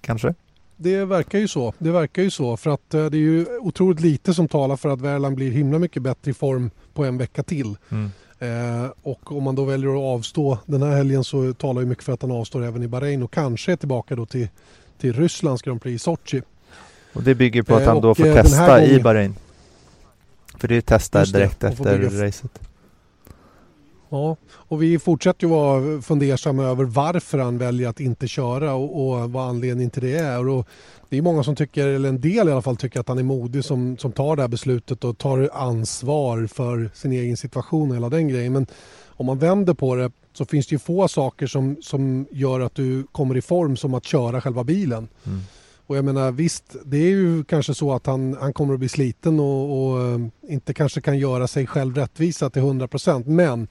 [0.00, 0.34] Kanske?
[0.76, 1.74] Det verkar ju så.
[1.78, 4.88] Det verkar ju så för att eh, det är ju otroligt lite som talar för
[4.88, 7.76] att Värland blir himla mycket bättre i form på en vecka till.
[7.88, 8.10] Mm.
[8.38, 12.04] Eh, och om man då väljer att avstå den här helgen så talar ju mycket
[12.04, 14.48] för att han avstår även i Bahrain och kanske är tillbaka då till,
[14.98, 16.42] till Rysslands Grand Prix i Sochi.
[17.12, 18.90] Och det bygger på att han då får eh, testa gången...
[18.90, 19.34] i Bahrain?
[20.58, 22.69] För det är testa direkt efter racet.
[24.10, 29.10] Ja, och vi fortsätter ju vara fundersamma över varför han väljer att inte köra och,
[29.10, 30.48] och vad anledningen till det är.
[30.48, 30.68] Och
[31.08, 33.22] det är många som tycker, eller en del i alla fall, tycker att han är
[33.22, 37.96] modig som, som tar det här beslutet och tar ansvar för sin egen situation och
[37.96, 38.52] hela den grejen.
[38.52, 38.66] Men
[39.06, 42.74] om man vänder på det så finns det ju få saker som, som gör att
[42.74, 45.08] du kommer i form som att köra själva bilen.
[45.26, 45.40] Mm.
[45.86, 48.88] Och jag menar visst, det är ju kanske så att han, han kommer att bli
[48.88, 53.26] sliten och, och inte kanske kan göra sig själv rättvisa till 100 procent.
[53.26, 53.68] Men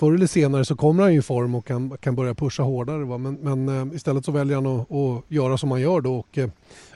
[0.00, 3.04] förr eller senare så kommer han i form och kan, kan börja pusha hårdare.
[3.04, 3.18] Va?
[3.18, 6.38] Men, men eh, istället så väljer han att, att, göra som han gör då och
[6.38, 6.48] eh,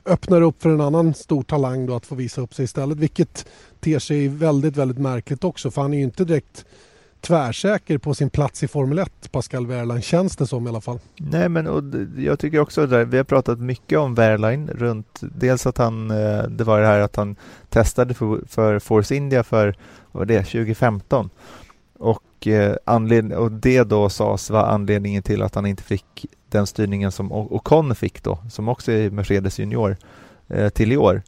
[0.05, 2.99] öppnar upp för en annan stor talang då att få visa upp sig istället.
[2.99, 3.47] Vilket
[3.81, 6.65] ter sig väldigt, väldigt märkligt också för han är ju inte direkt
[7.21, 10.99] tvärsäker på sin plats i Formel 1, Pascal Wehrlein, känns det som i alla fall.
[11.17, 11.83] Nej, men och
[12.17, 16.11] jag tycker också det där, vi har pratat mycket om Wehrlein runt dels att han,
[16.11, 17.37] eh, det var det här att han
[17.69, 19.67] testade för, för Force India för,
[20.13, 21.31] vad var det, 2015
[21.99, 26.67] och, eh, anled, och det då sades vara anledningen till att han inte fick den
[26.67, 29.97] styrningen som Ocon fick då, som också är Mercedes junior,
[30.49, 31.23] eh, till i år.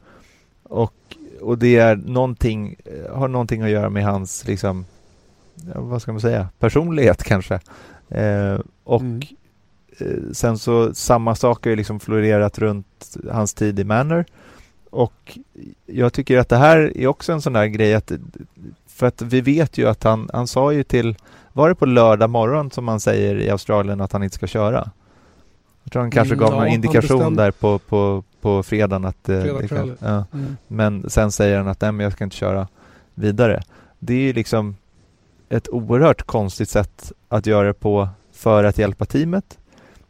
[0.63, 0.95] Och,
[1.41, 2.77] och det är någonting,
[3.13, 4.85] har någonting att göra med hans liksom
[5.65, 7.61] vad ska man säga, personlighet kanske.
[8.09, 9.23] Eh, och mm.
[9.99, 14.25] eh, sen så samma sak har ju liksom florerat runt hans tid i Manor.
[14.91, 15.39] Och
[15.87, 18.13] jag tycker att det här är också en sån där grej att
[18.97, 21.17] för att vi vet ju att han, han sa ju till,
[21.53, 24.91] var det på lördag morgon som man säger i Australien att han inte ska köra?
[25.83, 29.29] Jag tror han kanske mm, gav ja, någon indikation där på, på, på fredagen att
[29.29, 29.97] eh, Fredag kväll.
[29.99, 30.25] Ja.
[30.33, 30.57] Mm.
[30.69, 32.69] Men sen säger han att nej, men jag ska inte köra
[33.15, 33.63] vidare.
[33.99, 34.77] Det är ju liksom
[35.49, 39.59] ett oerhört konstigt sätt att göra det på för att hjälpa teamet.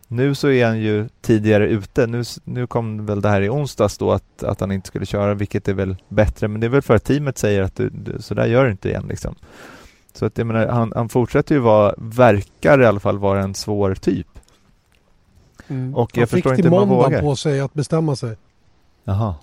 [0.08, 2.06] Nu så är han ju tidigare ute.
[2.06, 5.34] Nu, nu kom väl det här i onsdags då att, att han inte skulle köra,
[5.34, 6.48] vilket är väl bättre.
[6.48, 8.70] Men det är väl för att teamet säger att du, du, så där gör du
[8.70, 9.34] inte igen liksom.
[10.14, 13.54] Så att jag menar, han, han fortsätter ju vara, verkar i alla fall vara en
[13.54, 14.26] svår typ.
[15.68, 15.94] Mm.
[15.94, 18.36] Och jag han förstår fick till måndag på sig att bestämma sig.
[19.04, 19.34] Jaha.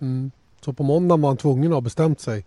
[0.00, 0.30] Mm.
[0.64, 2.44] Så på måndag var han tvungen att ha bestämt sig.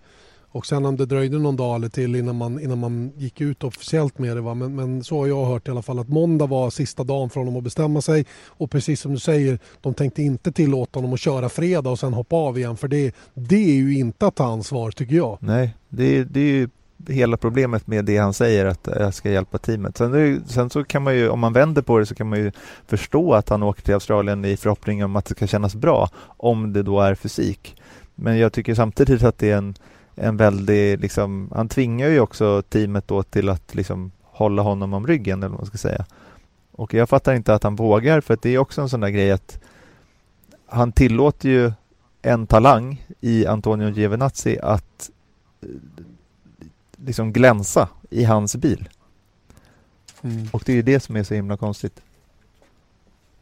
[0.56, 3.64] Och sen om det dröjde någon dag eller till innan man, innan man gick ut
[3.64, 4.42] officiellt med det.
[4.42, 4.54] Va?
[4.54, 7.40] Men, men så har jag hört i alla fall att måndag var sista dagen för
[7.40, 8.26] honom att bestämma sig.
[8.48, 12.14] Och precis som du säger, de tänkte inte tillåta honom att köra fredag och sen
[12.14, 12.78] hoppa av igen.
[12.78, 15.38] För det, det är ju inte att ta ansvar tycker jag.
[15.42, 16.70] Nej, det, det är ju
[17.08, 19.98] hela problemet med det han säger att jag ska hjälpa teamet.
[19.98, 22.40] Sen, det, sen, så kan man ju, om man vänder på det så kan man
[22.40, 22.52] ju
[22.88, 26.74] förstå att han åker till Australien i förhoppning om att det ska kännas bra, om
[26.74, 27.76] det då är fysik.
[28.16, 29.76] Men jag tycker samtidigt att det är en
[30.16, 35.08] en väldig, liksom, han tvingar ju också teamet då till att liksom hålla honom om
[35.08, 36.06] ryggen eller vad man ska säga.
[36.72, 39.32] Och jag fattar inte att han vågar för det är också en sån där grej
[39.32, 39.60] att
[40.66, 41.72] han tillåter ju
[42.22, 45.10] en talang i Antonio Giovinazzi att
[46.98, 48.90] liksom glänsa i hans bil.
[50.22, 50.48] Mm.
[50.52, 52.02] Och det är det som är så himla konstigt.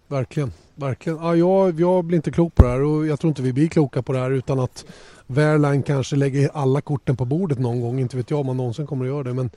[0.08, 1.20] Verkligen, verkligen.
[1.22, 3.68] Ja, jag, jag blir inte klok på det här och jag tror inte vi blir
[3.68, 4.86] kloka på det här utan att
[5.28, 8.00] Wehrlein kanske lägger alla korten på bordet någon gång.
[8.00, 9.34] Inte vet jag om han någonsin kommer att göra det.
[9.34, 9.50] Men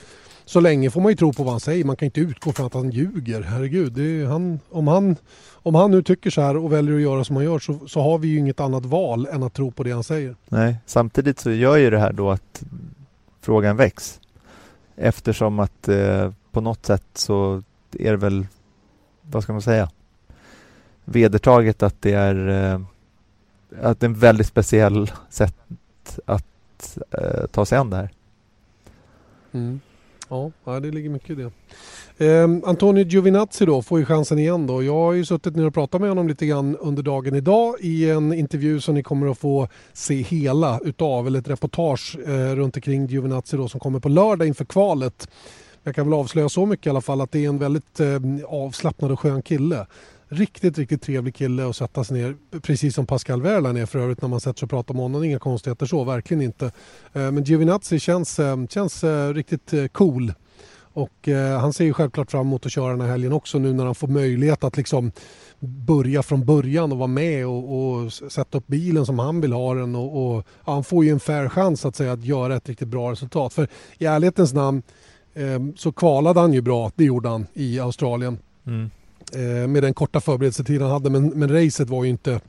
[0.44, 1.84] så länge får man ju tro på vad han säger.
[1.84, 3.42] Man kan inte utgå från att han ljuger.
[3.42, 3.92] Herregud.
[3.92, 5.16] Det är han, om, han,
[5.52, 8.00] om han nu tycker så här och väljer att göra som han gör så, så
[8.00, 10.36] har vi ju inget annat val än att tro på det han säger.
[10.48, 12.62] Nej, samtidigt så gör ju det här då att
[13.40, 14.20] frågan väcks.
[14.96, 18.46] Eftersom att eh, på något sätt så är det väl,
[19.22, 19.90] vad ska man säga,
[21.06, 22.80] vedertaget att det är eh,
[23.82, 25.54] att det är en väldigt speciell sätt
[26.24, 28.10] att eh, ta sig an det här.
[29.52, 29.80] Mm.
[30.28, 31.50] Ja, det ligger mycket i det.
[32.18, 34.82] Eh, Antonio Giovinazzi då får ju chansen igen då.
[34.82, 38.10] Jag har ju suttit ner och pratat med honom lite grann under dagen idag i
[38.10, 42.76] en intervju som ni kommer att få se hela utav, eller ett reportage eh, runt
[42.76, 45.28] omkring Giovinazzi då som kommer på lördag inför kvalet
[45.82, 48.20] Jag kan väl avslöja så mycket i alla fall att det är en väldigt eh,
[48.48, 49.86] avslappnad och skön kille.
[50.28, 52.36] Riktigt, riktigt trevlig kille att sätta sig ner.
[52.62, 55.24] Precis som Pascal Wehrlein är för övrigt när man sätter sig och pratar med honom.
[55.24, 56.66] Inga konstigheter så, verkligen inte.
[57.12, 60.32] Eh, men Giovinazzi känns, eh, känns eh, riktigt cool.
[60.96, 63.72] Och eh, han ser ju självklart fram emot att köra den här helgen också nu
[63.72, 65.12] när han får möjlighet att liksom
[65.60, 69.74] börja från början och vara med och, och sätta upp bilen som han vill ha
[69.74, 69.96] den.
[69.96, 72.88] Och, och ja, han får ju en fair chans att, säga, att göra ett riktigt
[72.88, 73.52] bra resultat.
[73.52, 74.82] För i ärlighetens namn
[75.34, 78.38] eh, så kvalade han ju bra, det gjorde han i Australien.
[78.66, 78.90] Mm.
[79.32, 82.40] Eh, med den korta förberedelsetid han hade men, men racet var ju inte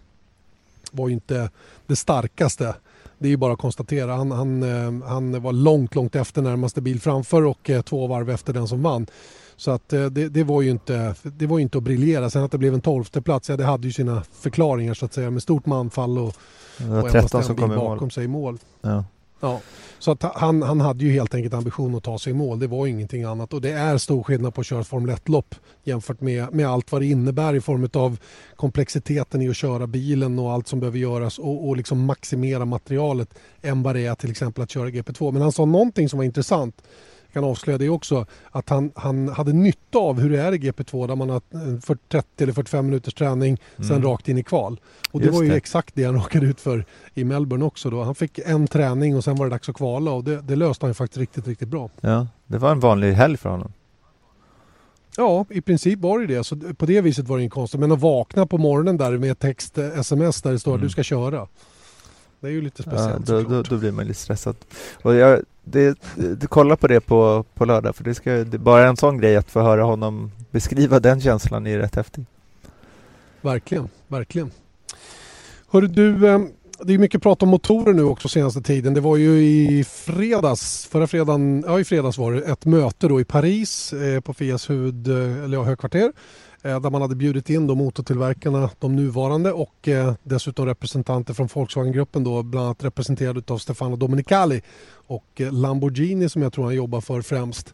[0.91, 1.49] var ju inte
[1.87, 2.75] det starkaste.
[3.17, 4.15] Det är ju bara att konstatera.
[4.15, 8.29] Han, han, eh, han var långt, långt efter närmaste bil framför och eh, två varv
[8.29, 9.07] efter den som vann.
[9.55, 12.29] Så att det, det, var ju inte, det var inte att briljera.
[12.29, 15.13] Sen att det blev en tolfte plats, ja det hade ju sina förklaringar så att
[15.13, 18.11] säga med stort manfall och, och endast en bil bakom mål.
[18.11, 18.57] sig i mål.
[18.81, 19.03] Ja.
[19.39, 19.61] Ja.
[19.99, 22.59] Så att han, han hade ju helt enkelt ambition att ta sig i mål.
[22.59, 23.53] Det var ingenting annat.
[23.53, 26.91] Och det är stor skillnad på att köra ett Formel 1-lopp jämfört med, med allt
[26.91, 28.17] vad det innebär i form av
[28.55, 33.29] komplexiteten i att köra bilen och allt som behöver göras och, och liksom maximera materialet
[33.61, 35.31] än vad det är till exempel att köra GP2.
[35.31, 36.81] Men han sa någonting som var intressant
[37.33, 41.07] kan avslöja det också, att han, han hade nytta av hur det är i GP2
[41.07, 41.41] där man har
[42.09, 43.89] 30 eller 45 minuters träning mm.
[43.89, 44.79] sen rakt in i kval.
[45.11, 45.55] Och det Just var ju det.
[45.55, 48.03] exakt det han råkade ut för i Melbourne också då.
[48.03, 50.85] Han fick en träning och sen var det dags att kvala och det, det löste
[50.85, 51.89] han faktiskt riktigt, riktigt bra.
[52.01, 53.71] Ja, det var en vanlig helg för honom.
[55.17, 56.43] Ja, i princip var det det.
[56.43, 57.79] Så på det viset var det inte konstigt.
[57.79, 60.79] Men att vakna på morgonen där med text, sms där det står mm.
[60.79, 61.47] att du ska köra.
[62.39, 64.55] Det är ju lite speciellt ja, då, då, då, blir man lite stressad.
[65.01, 68.87] Och jag, det, du kollar på det på, på lördag för det, ska, det bara
[68.87, 72.25] en sån grej att få höra honom beskriva den känslan är rätt häftig.
[73.41, 74.51] Verkligen, verkligen.
[75.69, 76.39] Hörru du, eh,
[76.79, 78.93] det är mycket prat om motorer nu också senaste tiden.
[78.93, 83.21] Det var ju i fredags, förra fredagen, ja i fredags var det ett möte då
[83.21, 86.11] i Paris eh, på Fias huvud, eh, eller ja, högkvarter
[86.67, 91.49] Eh, där man hade bjudit in då motortillverkarna, de nuvarande och eh, dessutom representanter från
[91.53, 94.61] Volkswagengruppen då, bland annat representerad av Stefano Domenicali
[95.07, 97.73] och eh, Lamborghini som jag tror han jobbar för främst.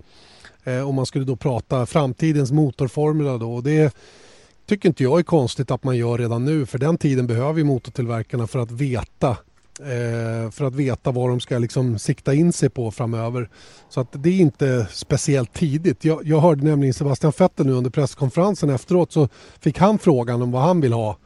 [0.86, 3.96] Och man skulle då prata framtidens motorformula då och det
[4.66, 8.48] tycker inte jag är konstigt att man gör redan nu för den tiden behöver motortillverkarna
[8.48, 9.38] för att veta
[9.80, 13.50] Eh, för att veta vad de ska liksom sikta in sig på framöver.
[13.90, 16.06] Så att det är inte speciellt tidigt.
[16.06, 20.52] Jag, jag hörde nämligen Sebastian Vettel nu under presskonferensen efteråt så fick han frågan om
[20.52, 21.18] vad han vill ha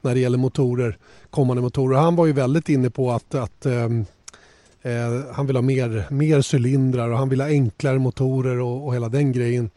[0.00, 0.98] när det gäller motorer,
[1.30, 1.98] kommande motorer.
[1.98, 4.04] Han var ju väldigt inne på att, att ehm,
[4.82, 8.94] eh, han vill ha mer, mer cylindrar och han vill ha enklare motorer och, och
[8.94, 9.70] hela den grejen.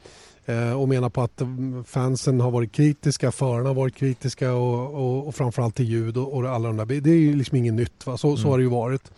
[0.49, 1.41] Eh, och menar på att
[1.85, 6.33] fansen har varit kritiska, förarna har varit kritiska och, och, och framförallt till ljud och,
[6.33, 6.85] och alla de där.
[6.85, 8.17] Det är ju liksom inget nytt, va?
[8.17, 8.37] Så, mm.
[8.37, 9.11] så har det ju varit.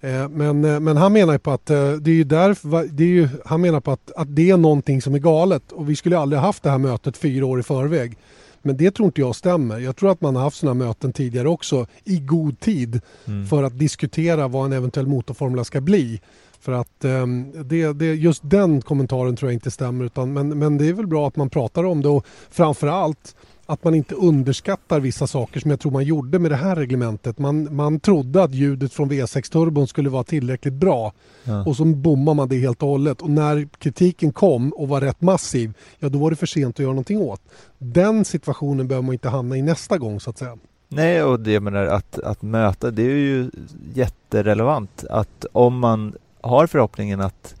[0.00, 3.28] Eh, men, eh, men han menar på att det är ju därför, det är ju,
[3.44, 6.40] han menar på att, att det är någonting som är galet och vi skulle aldrig
[6.40, 8.16] haft det här mötet fyra år i förväg.
[8.62, 9.78] Men det tror inte jag stämmer.
[9.78, 13.46] Jag tror att man har haft sådana möten tidigare också i god tid mm.
[13.46, 16.20] för att diskutera vad en eventuell motorformula ska bli.
[16.62, 20.04] För att um, det, det, just den kommentaren tror jag inte stämmer.
[20.04, 23.84] Utan, men, men det är väl bra att man pratar om det och framförallt att
[23.84, 27.38] man inte underskattar vissa saker som jag tror man gjorde med det här reglementet.
[27.38, 31.12] Man, man trodde att ljudet från V6-turbon skulle vara tillräckligt bra
[31.44, 31.64] ja.
[31.64, 33.22] och så bommar man det helt och hållet.
[33.22, 36.78] Och när kritiken kom och var rätt massiv, ja då var det för sent att
[36.78, 37.40] göra någonting åt.
[37.78, 40.58] Den situationen behöver man inte hamna i nästa gång så att säga.
[40.88, 43.50] Nej, och det menar att, att möta, det är ju
[43.94, 47.54] jätterelevant att om man har förhoppningen att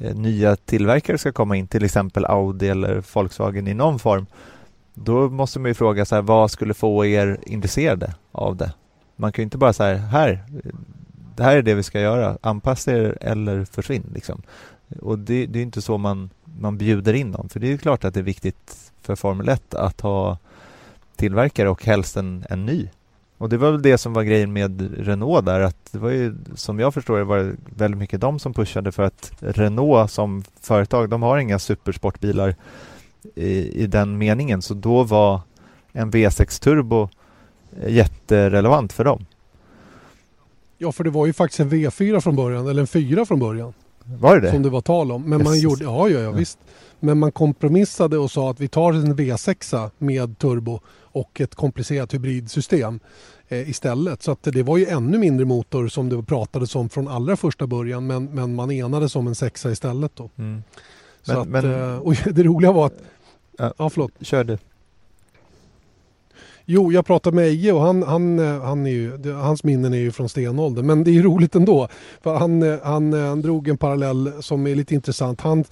[0.00, 4.26] eh, nya tillverkare ska komma in, till exempel Audi eller Volkswagen i någon form,
[4.94, 8.72] då måste man ju fråga så här, vad skulle få er intresserade av det?
[9.16, 10.44] Man kan ju inte bara säga här,
[11.36, 14.42] det här är det vi ska göra, anpassa er eller försvinn liksom.
[15.00, 18.04] Och det, det är inte så man, man bjuder in dem, för det är klart
[18.04, 20.38] att det är viktigt för Formel 1 att ha
[21.16, 22.88] tillverkare och helst en, en ny
[23.38, 26.34] och det var väl det som var grejen med Renault där, att det var ju
[26.54, 31.08] som jag förstår det var väldigt mycket de som pushade för att Renault som företag,
[31.08, 32.54] de har inga supersportbilar
[33.34, 35.40] i, i den meningen, så då var
[35.92, 37.08] en V6 Turbo
[37.86, 39.26] jätterelevant för dem.
[40.78, 43.72] Ja, för det var ju faktiskt en V4 från början, eller en 4 från början.
[44.04, 44.50] Var det det?
[44.50, 45.22] Som det var tal om.
[45.22, 46.58] Men man gjorde, ja, ja, ja, visst.
[47.04, 52.14] Men man kompromissade och sa att vi tar en V6 med turbo och ett komplicerat
[52.14, 53.00] hybridsystem
[53.48, 54.22] eh, istället.
[54.22, 57.66] Så att det var ju ännu mindre motor som det pratades om från allra första
[57.66, 60.12] början men, men man enades om en sexa istället.
[60.16, 60.30] Då.
[60.36, 60.62] Mm.
[61.26, 61.72] Men, att, men...
[61.72, 63.02] Eh, och det roliga var att...
[63.58, 64.12] Ja, ja förlåt.
[64.20, 64.58] Kör du.
[66.66, 69.98] Jo, jag pratade med Eje och han, han, eh, han är ju, hans minnen är
[69.98, 70.86] ju från stenåldern.
[70.86, 71.88] Men det är ju roligt ändå.
[72.22, 75.40] För han, eh, han, han drog en parallell som är lite intressant.
[75.40, 75.64] Han,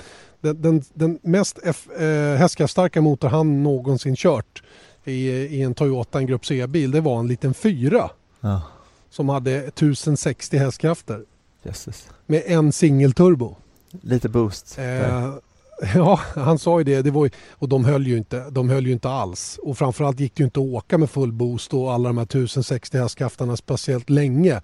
[0.43, 4.63] den, den, den mest F, eh, hästkraftstarka motor han någonsin kört
[5.05, 8.11] i, i en Toyota, en Grupp C-bil, det var en liten fyra.
[8.41, 8.63] Ja.
[9.11, 11.25] Som hade 1060 hästkrafter.
[11.63, 12.09] Jösses.
[12.27, 13.57] Med en singelturbo.
[14.01, 14.79] Lite boost.
[14.79, 15.35] Eh,
[15.95, 17.03] ja, han sa ju det.
[17.03, 19.59] det var ju, och de höll, ju inte, de höll ju inte alls.
[19.63, 22.25] Och framförallt gick det ju inte att åka med full boost och alla de här
[22.25, 24.61] 1060 hästkrafterna speciellt länge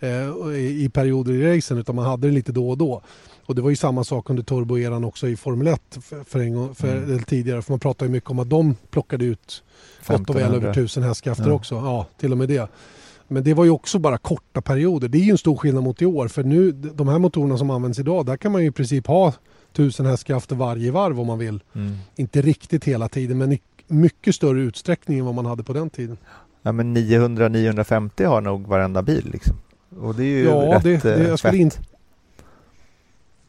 [0.00, 3.02] eh, i, i perioder i racen utan man hade det lite då och då.
[3.46, 6.74] Och det var ju samma sak under turboeran också i Formel 1 för, för en
[6.74, 7.22] för, mm.
[7.22, 7.62] tidigare.
[7.62, 9.62] För man pratar ju mycket om att de plockade ut
[10.06, 11.52] gott och väl över 1000 hästkrafter ja.
[11.52, 11.74] också.
[11.74, 12.70] Ja, till och med det.
[13.28, 15.08] Men det var ju också bara korta perioder.
[15.08, 16.28] Det är ju en stor skillnad mot i år.
[16.28, 19.32] För nu, de här motorerna som används idag, där kan man ju i princip ha
[19.72, 21.62] 1000 hästkrafter varje varv om man vill.
[21.74, 21.96] Mm.
[22.16, 25.90] Inte riktigt hela tiden, men i mycket större utsträckning än vad man hade på den
[25.90, 26.16] tiden.
[26.62, 29.56] Ja, men 900-950 har nog varenda bil liksom.
[30.00, 31.78] Och det är ju ja, rätt det, det, jag skulle inte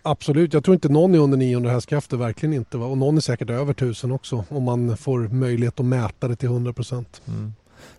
[0.09, 2.77] Absolut, jag tror inte någon är under 900 hästkrafter, verkligen inte.
[2.77, 2.85] Va?
[2.85, 6.49] Och någon är säkert över 1000 också om man får möjlighet att mäta det till
[6.49, 7.21] 100 procent.
[7.27, 7.53] Mm.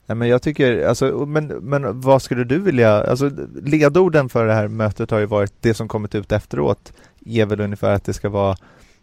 [0.06, 3.30] Nej, men jag tycker, alltså, men, men vad skulle du vilja, alltså
[3.62, 6.92] ledorden för det här mötet har ju varit det som kommit ut efteråt
[7.26, 8.56] är väl ungefär att det ska vara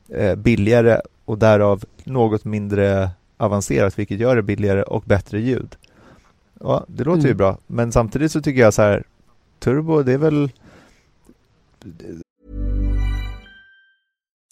[0.10, 5.76] eh, billigare och därav något mindre avancerat vilket gör det billigare och bättre ljud.
[6.60, 7.30] Ja, det låter mm.
[7.30, 9.04] ju bra, men samtidigt så tycker jag så här
[9.60, 10.52] Turbo, det är väl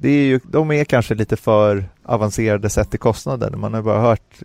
[0.00, 3.60] det är ju, de är kanske lite för avancerade sett till kostnaden.
[3.60, 4.42] Man har bara hört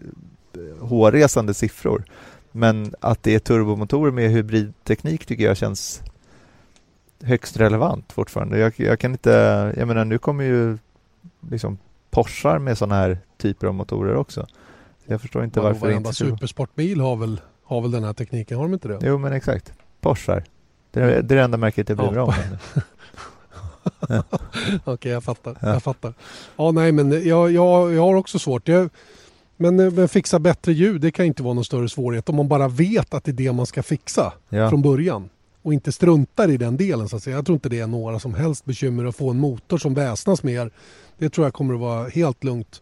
[0.53, 2.03] eh, hårresande siffror.
[2.51, 6.01] Men att det är turbomotorer med hybridteknik tycker jag känns
[7.23, 8.59] högst relevant fortfarande.
[8.59, 9.29] Jag, jag kan inte,
[9.77, 10.77] jag menar nu kommer ju
[11.49, 11.77] liksom
[12.09, 14.47] Porschar med sådana här typer av motorer också.
[15.05, 18.63] Jag förstår inte varför varför inte supersportbil har väl, har väl den här tekniken, har
[18.63, 18.99] de inte det?
[19.01, 20.43] Jo men exakt, Porschar.
[20.91, 22.33] Det är det enda märket jag bryr mig om.
[23.99, 24.23] Okej,
[24.85, 25.57] okay, jag fattar.
[25.61, 25.73] Ja.
[25.73, 26.13] Jag fattar.
[26.57, 28.67] Ja, nej, men jag, jag, jag har också svårt.
[28.67, 28.89] Jag,
[29.57, 32.67] men, men fixa bättre ljud, det kan inte vara någon större svårighet om man bara
[32.67, 34.69] vet att det är det man ska fixa ja.
[34.69, 35.29] från början
[35.61, 37.09] och inte struntar i den delen.
[37.09, 37.35] Så att säga.
[37.35, 40.43] Jag tror inte det är några som helst bekymmer att få en motor som väsnas
[40.43, 40.71] mer.
[41.17, 42.81] Det tror jag kommer att vara helt lugnt.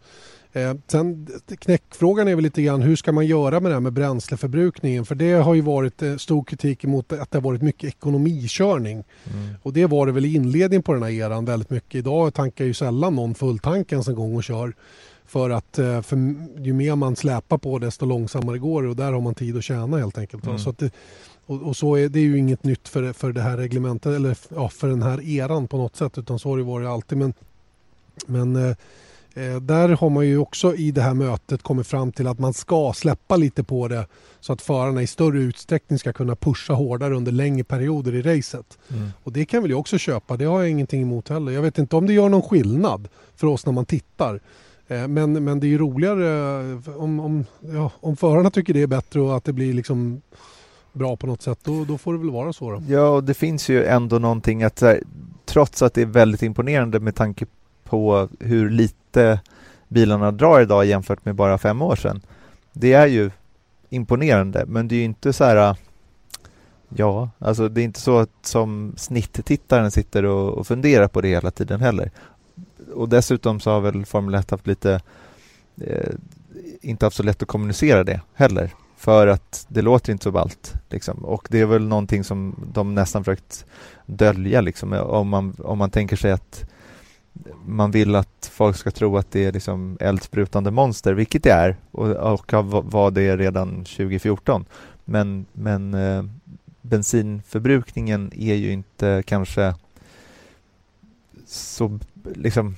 [0.52, 1.26] Eh, sen
[1.58, 5.04] knäckfrågan är väl lite grann hur ska man göra med det här med bränsleförbrukningen?
[5.04, 9.04] För det har ju varit eh, stor kritik mot att det har varit mycket ekonomikörning.
[9.32, 9.54] Mm.
[9.62, 11.94] Och det var det väl i inledningen på den här eran väldigt mycket.
[11.94, 14.72] Idag tankar ju sällan någon fulltank ens en gång och kör.
[15.26, 19.12] För att eh, för ju mer man släpar på desto långsammare går det och där
[19.12, 20.46] har man tid att tjäna helt enkelt.
[20.46, 20.58] Mm.
[20.58, 20.90] Så det,
[21.46, 24.36] och, och, så är det är ju inget nytt för, för det här reglementet eller
[24.48, 27.18] ja, för den här eran på något sätt utan så har det varit alltid.
[27.18, 27.34] Men,
[28.26, 28.76] men Eh,
[29.60, 32.92] där har man ju också i det här mötet kommit fram till att man ska
[32.96, 34.06] släppa lite på det
[34.40, 38.78] så att förarna i större utsträckning ska kunna pusha hårdare under längre perioder i racet.
[38.88, 39.08] Mm.
[39.22, 41.52] Och det kan väl jag också köpa, det har jag ingenting emot heller.
[41.52, 44.40] Jag vet inte om det gör någon skillnad för oss när man tittar.
[44.88, 48.82] Eh, men, men det är ju roligare eh, om, om, ja, om förarna tycker det
[48.82, 50.22] är bättre och att det blir liksom
[50.92, 52.70] bra på något sätt, då, då får det väl vara så.
[52.70, 52.82] Då.
[52.88, 55.02] Ja, och det finns ju ändå någonting att här,
[55.44, 57.46] trots att det är väldigt imponerande med tanke
[57.84, 58.94] på hur lite
[59.88, 62.20] bilarna drar idag jämfört med bara fem år sedan.
[62.72, 63.30] Det är ju
[63.88, 65.76] imponerande, men det är ju inte så här
[66.88, 71.28] Ja, alltså det är inte så att som snitttittaren sitter och, och funderar på det
[71.28, 72.10] hela tiden heller.
[72.94, 75.00] Och dessutom så har väl Formel 1 haft lite
[75.80, 76.12] eh,
[76.80, 80.74] inte haft så lätt att kommunicera det heller för att det låter inte så ballt.
[80.88, 81.24] Liksom.
[81.24, 83.64] Och det är väl någonting som de nästan försökt
[84.06, 86.64] dölja liksom, om man, om man tänker sig att
[87.66, 91.76] man vill att folk ska tro att det är liksom eldsprutande monster, vilket det är
[91.90, 92.52] och, och
[92.84, 94.64] var det redan 2014.
[95.04, 96.24] Men, men eh,
[96.82, 99.74] bensinförbrukningen är ju inte kanske
[101.46, 101.98] så
[102.34, 102.76] liksom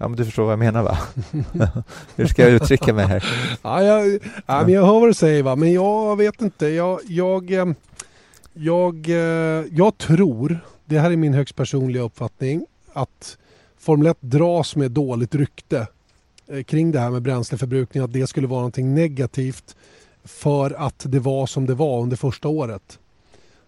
[0.00, 0.98] Ja men du förstår vad jag menar va?
[2.16, 3.24] Hur ska jag uttrycka mig här?
[3.62, 6.66] ja, jag, ja, men jag hör vad du säger va, men jag vet inte.
[6.66, 7.66] Jag, jag, eh,
[8.52, 13.38] jag, eh, jag tror, det här är min högst personliga uppfattning, att
[13.88, 15.86] Formel 1 dras med dåligt rykte
[16.46, 19.76] eh, kring det här med bränsleförbrukning, att det skulle vara någonting negativt
[20.24, 22.98] för att det var som det var under första året.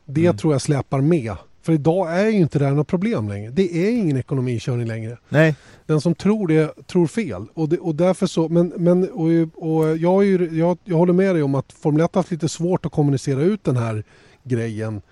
[0.04, 0.36] Det mm.
[0.36, 1.36] tror jag släpar med.
[1.62, 3.50] För idag är ju inte det här något problem längre.
[3.50, 5.18] Det är ingen ekonomikörning längre.
[5.28, 5.54] Nej.
[5.86, 7.46] Den som tror det tror fel.
[7.54, 11.34] Och, det, och därför så, men, men och, och jag, ju, jag, jag håller med
[11.34, 14.04] dig om att Formel 1 har haft lite svårt att kommunicera ut den här
[14.42, 15.02] grejen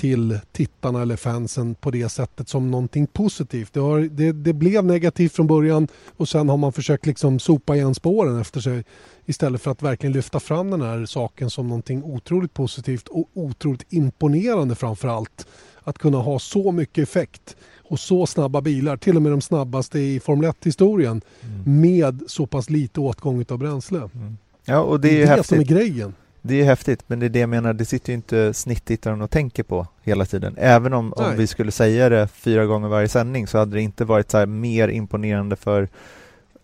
[0.00, 3.72] till tittarna eller fansen på det sättet som någonting positivt.
[3.72, 7.76] Det, har, det, det, blev negativt från början och sen har man försökt liksom sopa
[7.76, 8.84] igen spåren efter sig
[9.26, 13.92] istället för att verkligen lyfta fram den här saken som någonting otroligt positivt och otroligt
[13.92, 15.46] imponerande framför allt.
[15.82, 19.98] Att kunna ha så mycket effekt och så snabba bilar, till och med de snabbaste
[19.98, 21.80] i Formel 1-historien mm.
[21.80, 23.98] med så pass lite åtgång av bränsle.
[23.98, 24.36] Mm.
[24.64, 26.14] Ja, och det är, det, är det som är grejen.
[26.42, 29.30] Det är häftigt, men det är det jag menar, det sitter ju inte snitttittaren och
[29.30, 30.54] tänker på hela tiden.
[30.58, 34.04] Även om, om vi skulle säga det fyra gånger varje sändning så hade det inte
[34.04, 35.88] varit så mer imponerande för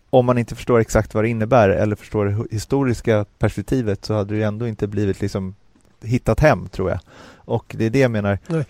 [0.09, 4.35] om man inte förstår exakt vad det innebär eller förstår det historiska perspektivet så hade
[4.35, 5.55] det ändå inte blivit liksom
[6.01, 6.99] hittat hem, tror jag.
[7.35, 8.39] Och det är det jag menar.
[8.47, 8.65] Nej.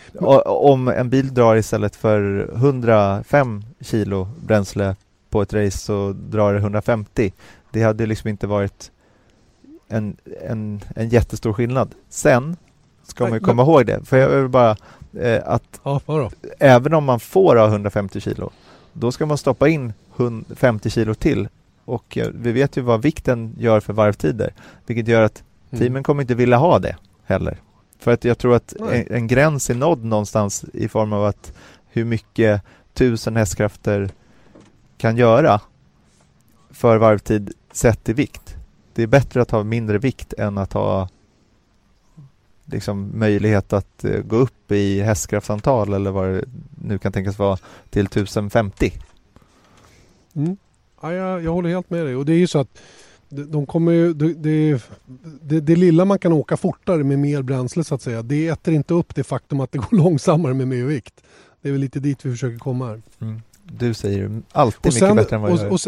[0.45, 4.95] Om en bil drar istället för 105 kilo bränsle
[5.29, 7.33] på ett race så drar det 150.
[7.71, 8.91] Det hade liksom inte varit
[9.87, 11.95] en, en, en jättestor skillnad.
[12.09, 12.57] Sen
[13.03, 14.77] ska man ju komma ihåg det, för jag vill bara
[15.19, 16.01] eh, att ja,
[16.59, 18.51] även om man får ha 150 kilo,
[18.93, 19.93] då ska man stoppa in
[20.55, 21.47] 50 kilo till
[21.85, 24.53] och eh, vi vet ju vad vikten gör för varvtider,
[24.85, 25.81] vilket gör att mm.
[25.81, 27.57] teamen kommer inte vilja ha det heller.
[27.99, 31.53] För att jag tror att en, en, gräns är nådd någonstans i form av att
[31.87, 32.61] hur mycket
[32.93, 34.09] tusen hästkrafter
[34.97, 35.61] kan göra
[36.71, 38.46] för varvtid sett i vikt
[38.97, 41.09] det är bättre att ha mindre vikt än att ha
[42.65, 46.43] liksom möjlighet att uh, gå upp i hästkraftsantal eller vad det
[46.81, 47.57] nu kan tänkas vara
[47.89, 48.93] till 1050.
[50.35, 50.57] Mm.
[51.01, 52.81] Ja, jag, jag håller helt med dig och det är ju så att
[53.29, 54.81] de kommer ju, det, det,
[55.41, 58.73] det, det, lilla man kan åka fortare med mer bränsle så att säga, det äter
[58.73, 61.23] inte upp det faktum att det går långsammare med mer vikt.
[61.61, 63.01] Det är väl lite dit vi försöker komma här.
[63.19, 63.41] Mm.
[63.63, 65.79] Du säger alltid sen, mycket bättre än vad jag och, och,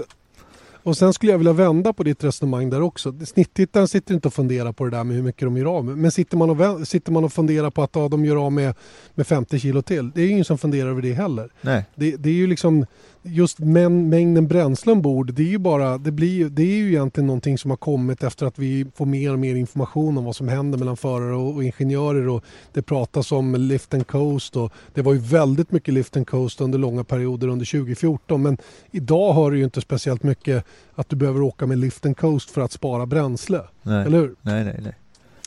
[0.83, 3.13] och sen skulle jag vilja vända på ditt resonemang där också.
[3.25, 5.97] Snittittaren sitter inte och funderar på det där med hur mycket de gör av med.
[5.97, 8.75] Men sitter man och, sitter man och funderar på att ja, de gör av med,
[9.15, 10.11] med 50 kilo till.
[10.11, 11.49] Det är ingen som funderar över det heller.
[11.61, 11.85] Nej.
[11.95, 12.85] Det, det är ju liksom
[13.23, 17.57] just mängden bränsle ombord, det är ju bara, det, blir, det är ju egentligen någonting
[17.57, 20.77] som har kommit efter att vi får mer och mer information om vad som händer
[20.77, 22.43] mellan förare och, och ingenjörer och
[22.73, 26.61] det pratas om lift and coast och det var ju väldigt mycket lift and coast
[26.61, 28.57] under långa perioder under 2014 men
[28.91, 30.65] idag har du ju inte speciellt mycket
[30.95, 33.61] att du behöver åka med lift and coast för att spara bränsle.
[33.83, 34.05] Nej.
[34.05, 34.35] Eller hur?
[34.41, 34.95] Nej, nej, nej.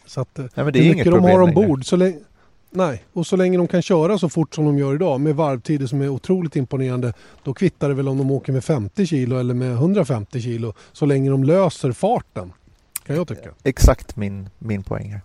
[0.06, 2.18] Så att, nej, men det är hur mycket de har ombord så länge
[2.74, 5.86] Nej, och så länge de kan köra så fort som de gör idag med varvtider
[5.86, 7.12] som är otroligt imponerande
[7.42, 11.06] då kvittar det väl om de åker med 50 kilo eller med 150 kilo så
[11.06, 12.52] länge de löser farten.
[13.06, 13.50] Kan jag tycka.
[13.62, 15.20] Exakt min, min poäng här.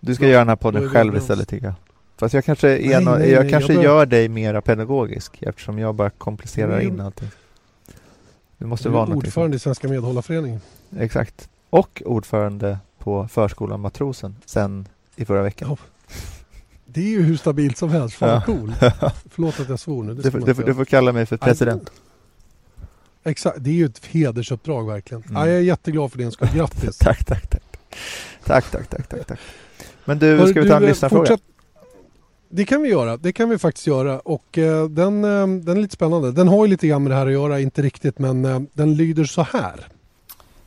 [0.00, 1.74] Du ska ja, göra den här podden själv istället tycker jag.
[2.16, 5.78] Fast jag kanske, nej, en, nej, jag nej, kanske jag gör dig mera pedagogisk eftersom
[5.78, 7.28] jag bara komplicerar in allting.
[8.58, 10.60] Måste du är vara ordförande i Svenska Medhållarföreningen.
[10.98, 11.48] Exakt.
[11.70, 15.68] Och ordförande på förskolan Matrosen sen i förra veckan.
[15.70, 15.76] Ja.
[16.84, 18.16] Det är ju hur stabilt som helst.
[18.16, 18.42] Fan ja.
[18.46, 18.74] cool.
[19.30, 20.14] Förlåt att jag svor nu.
[20.14, 21.90] Du, du, du, får kalla mig för president.
[23.24, 25.22] Exakt, det är ju ett hedersuppdrag verkligen.
[25.22, 25.36] Mm.
[25.36, 26.48] Ja, jag är jätteglad för din skull.
[26.54, 26.98] Grattis!
[26.98, 27.62] tack, tack, tack.
[28.44, 29.38] Tack, tack, tack, tack, tack.
[30.04, 31.38] Men du, ska vi ta en eh, lyssnarfråga?
[32.48, 33.16] Det kan vi göra.
[33.16, 34.20] Det kan vi faktiskt göra.
[34.20, 36.32] Och uh, den, uh, den är lite spännande.
[36.32, 38.94] Den har ju lite grann med det här att göra, inte riktigt, men uh, den
[38.94, 39.86] lyder så här.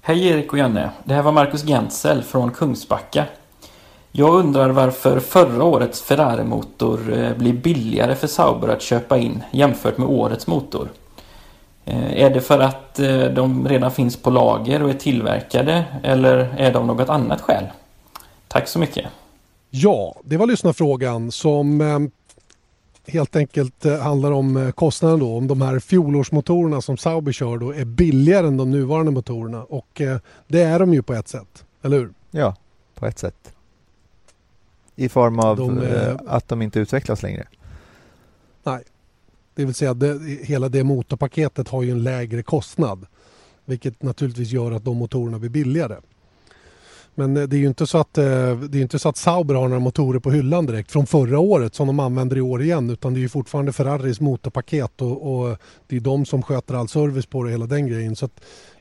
[0.02, 0.91] Hej Erik och Janne.
[1.04, 3.26] Det här var Marcus Gensel från Kungsbacka.
[4.18, 9.97] Jag undrar varför förra årets Ferrari-motor eh, blir billigare för Sauber att köpa in jämfört
[9.97, 10.89] med årets motor.
[11.86, 16.38] Eh, är det för att eh, de redan finns på lager och är tillverkade eller
[16.57, 17.63] är det av något annat skäl?
[18.47, 19.05] Tack så mycket.
[19.70, 21.82] Ja, det var lyssnarfrågan som
[23.07, 25.38] helt enkelt handlar om kostnaden då.
[25.38, 29.63] Om de här fjolårsmotorerna som Sauber kör då är billigare än de nuvarande motorerna.
[29.63, 30.01] Och
[30.47, 32.13] det är de ju på ett sätt, eller hur?
[32.32, 32.55] Ja,
[32.95, 33.55] på ett sätt.
[34.96, 37.48] I form av de, eh, att de inte utvecklas längre?
[38.64, 38.84] Nej.
[39.56, 43.06] Det vill säga det, hela det motorpaketet har ju en lägre kostnad.
[43.66, 45.96] Vilket naturligtvis gör att de motorerna blir billigare.
[47.16, 48.24] Men eh, det är ju inte så att, eh,
[48.60, 51.76] det är inte så att Sauber har några motorer på hyllan direkt från förra året
[51.76, 55.58] som de använder i år igen utan det är ju fortfarande Ferraris motorpaket och, och
[55.88, 58.16] det är de som sköter all service på det hela den grejen.
[58.16, 58.30] Så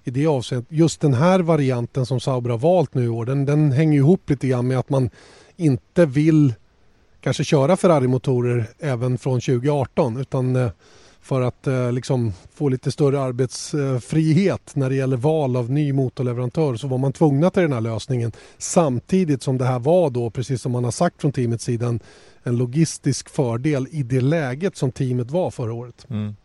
[0.04, 3.44] i det avseendet, just den här varianten som Sauber har valt nu i år den,
[3.44, 5.10] den hänger ihop lite grann med att man
[5.56, 6.54] inte vill
[7.20, 10.70] kanske köra Ferrari-motorer även från 2018 utan eh,
[11.20, 16.76] för att eh, liksom få lite större arbetsfrihet när det gäller val av ny motorleverantör
[16.76, 20.62] så var man tvungna till den här lösningen samtidigt som det här var då, precis
[20.62, 21.98] som man har sagt från teamets sida,
[22.42, 26.06] en logistisk fördel i det läget som teamet var förra året.
[26.10, 26.36] Mm.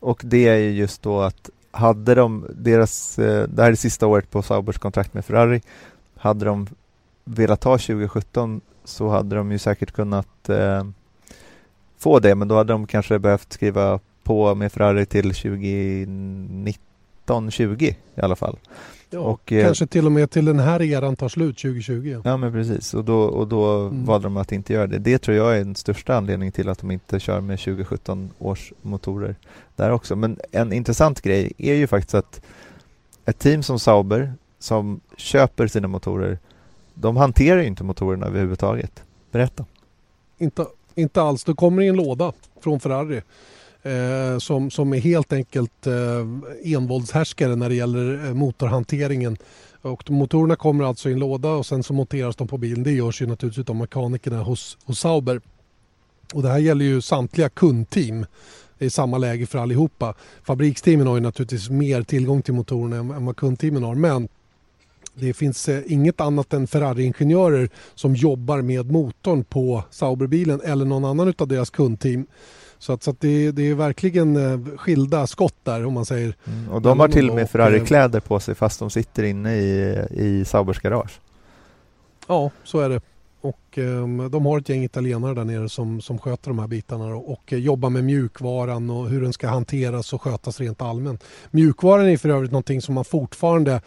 [0.00, 4.06] Och det är ju just då att hade de deras, eh, det här är sista
[4.06, 5.60] året på Saubers kontrakt med Ferrari,
[6.16, 6.66] hade de
[7.28, 10.84] velat ta 2017 så hade de ju säkert kunnat eh,
[11.98, 17.96] få det, men då hade de kanske behövt skriva på med Ferrari till 2019, 20
[18.14, 18.56] i alla fall.
[19.10, 22.20] Ja, och, eh, kanske till och med till den här eran tar slut 2020.
[22.24, 24.04] Ja men precis och då, och då mm.
[24.04, 24.98] valde de att inte göra det.
[24.98, 28.72] Det tror jag är den största anledningen till att de inte kör med 2017 års
[28.82, 29.36] motorer
[29.76, 30.16] där också.
[30.16, 32.40] Men en intressant grej är ju faktiskt att
[33.24, 36.38] ett team som Sauber som köper sina motorer
[37.00, 39.02] de hanterar ju inte motorerna överhuvudtaget.
[39.30, 39.64] Berätta.
[40.38, 41.44] Inte, inte alls.
[41.44, 43.22] Det kommer i en låda från Ferrari
[43.82, 49.36] eh, som, som är helt enkelt eh, envåldshärskare när det gäller eh, motorhanteringen.
[49.82, 52.82] Och motorerna kommer alltså i en låda och sen så monteras de på bilen.
[52.82, 55.40] Det görs ju naturligtvis av mekanikerna hos, hos Sauber.
[56.34, 58.26] Och det här gäller ju samtliga kundteam.
[58.78, 60.14] Det är samma läge för allihopa.
[60.42, 63.94] Fabriksteamen har ju naturligtvis mer tillgång till motorerna än, än vad kundteamen har.
[63.94, 64.28] Men
[65.20, 71.04] det finns eh, inget annat än Ferrari-ingenjörer som jobbar med motorn på Sauberbilen eller någon
[71.04, 72.26] annan av deras kundteam.
[72.78, 76.34] Så att, så att det, det, är verkligen eh, skilda skott där om man säger.
[76.46, 79.98] Mm, och de har till och med Ferrari-kläder på sig fast de sitter inne i,
[80.10, 81.20] i Saubers garage.
[82.28, 83.00] Ja, så är det.
[83.40, 87.04] Och um, de har ett gäng italienare där nere som, som sköter de här bitarna
[87.04, 91.24] och, och uh, jobbar med mjukvaran och hur den ska hanteras och skötas rent allmänt.
[91.50, 93.80] Mjukvaran är för övrigt någonting som man fortfarande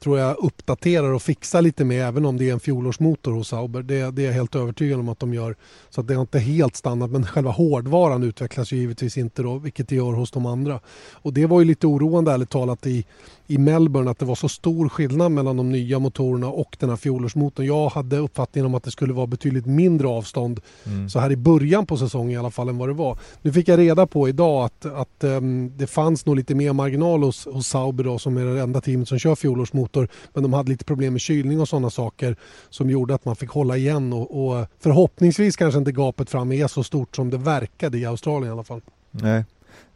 [0.00, 3.82] tror jag uppdaterar och fixar lite med även om det är en fjolårsmotor hos Sauber.
[3.82, 5.56] Det, det är jag helt övertygad om att de gör.
[5.90, 9.58] Så att det är inte helt stannat men själva hårdvaran utvecklas ju givetvis inte då
[9.58, 10.80] vilket det gör hos de andra.
[11.12, 13.04] Och det var ju lite oroande ärligt talat i,
[13.50, 16.96] i Melbourne att det var så stor skillnad mellan de nya motorerna och den här
[16.96, 17.66] fjolårsmotorn.
[17.66, 21.08] Jag hade uppfattningen om att det skulle vara betydligt mindre avstånd mm.
[21.08, 23.18] så här i början på säsongen i alla fall än vad det var.
[23.42, 27.22] Nu fick jag reda på idag att, att um, det fanns nog lite mer marginal
[27.22, 30.70] hos, hos Sauber då, som är det enda teamet som kör fjolårsmotor men de hade
[30.70, 32.36] lite problem med kylning och sådana saker
[32.70, 36.66] som gjorde att man fick hålla igen och, och förhoppningsvis kanske inte gapet fram är
[36.66, 38.80] så stort som det verkade i Australien i alla fall.
[39.10, 39.44] Nej.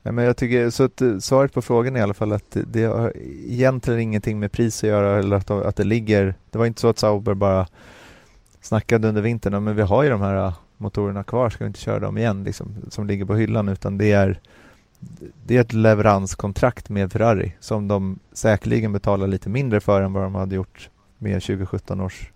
[0.04, 2.56] Nej, men jag tycker, så att, eh, svaret på frågan är i alla fall att
[2.66, 3.12] det, har
[3.48, 6.88] egentligen ingenting med pris att göra eller att, att det ligger, det var inte så
[6.88, 7.66] att Sauber bara
[8.60, 11.80] snackade under vintern, men vi har ju de här eh, motorerna kvar, ska vi inte
[11.80, 14.40] köra dem igen liksom, som ligger på hyllan utan det är
[15.46, 20.22] det är ett leveranskontrakt med Ferrari som de säkerligen betalar lite mindre för än vad
[20.22, 22.30] de hade gjort med 2017 års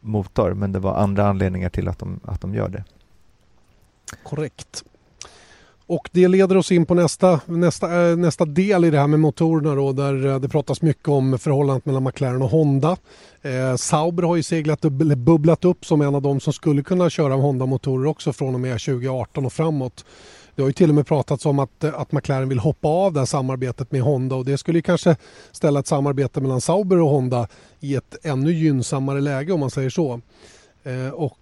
[0.00, 2.84] motor men det var andra anledningar till att de, att de gör det.
[4.22, 4.84] Korrekt.
[5.88, 9.20] Och det leder oss in på nästa, nästa, eh, nästa del i det här med
[9.20, 12.96] motorerna då, där eh, det pratas mycket om förhållandet mellan McLaren och Honda.
[13.42, 17.34] Eh, Sauber har ju seglat bubblat upp som en av de som skulle kunna köra
[17.34, 20.04] Honda-motorer också från och med 2018 och framåt.
[20.54, 23.12] Det har ju till och med pratats om att, eh, att McLaren vill hoppa av
[23.12, 25.16] det här samarbetet med Honda och det skulle ju kanske
[25.52, 27.48] ställa ett samarbete mellan Sauber och Honda
[27.80, 30.20] i ett ännu gynnsammare läge om man säger så.
[30.82, 31.38] Eh, och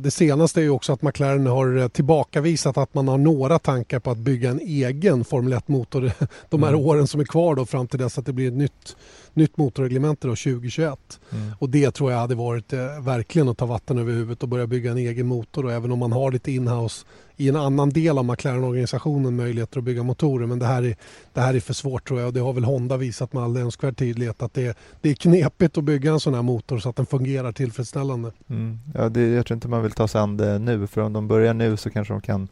[0.00, 4.10] det senaste är ju också att McLaren har tillbakavisat att man har några tankar på
[4.10, 6.12] att bygga en egen Formel 1-motor
[6.50, 6.80] de här mm.
[6.80, 8.96] åren som är kvar då fram till dess att det blir ett nytt,
[9.34, 11.20] nytt motorreglemente då 2021.
[11.32, 11.52] Mm.
[11.58, 14.66] Och det tror jag hade varit eh, verkligen att ta vatten över huvudet och börja
[14.66, 15.62] bygga en egen motor.
[15.62, 17.06] Då, även om man har lite inhouse
[17.36, 20.46] i en annan del av McLaren-organisationen möjligheter att bygga motorer.
[20.46, 20.96] Men det här, är,
[21.32, 23.56] det här är för svårt tror jag och det har väl Honda visat med all
[23.56, 26.96] önskvärd tydlighet att det, det är knepigt att bygga en sån här motor så att
[26.96, 28.32] den fungerar tillfredsställande.
[28.48, 28.78] Mm.
[28.94, 31.28] Ja, det, jag tror inte man vill ta sig an det nu för om de
[31.28, 32.48] börjar nu så kanske de kan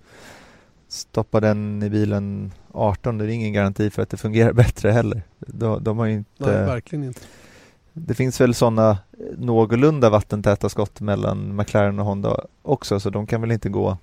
[0.89, 5.23] stoppa den i bilen 18, det är ingen garanti för att det fungerar bättre heller.
[5.39, 6.31] De, de har inte...
[6.39, 7.21] Nej, verkligen inte.
[7.93, 8.99] Det finns väl sådana
[9.39, 13.97] någorlunda vattentäta skott mellan McLaren och Honda också, så de kan väl inte gå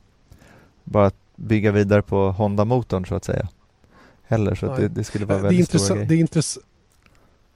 [0.90, 3.48] bara bygga vidare på Honda-motorn så att säga.
[4.28, 6.60] Heller, så det, det, skulle vara det väldigt stora det, intress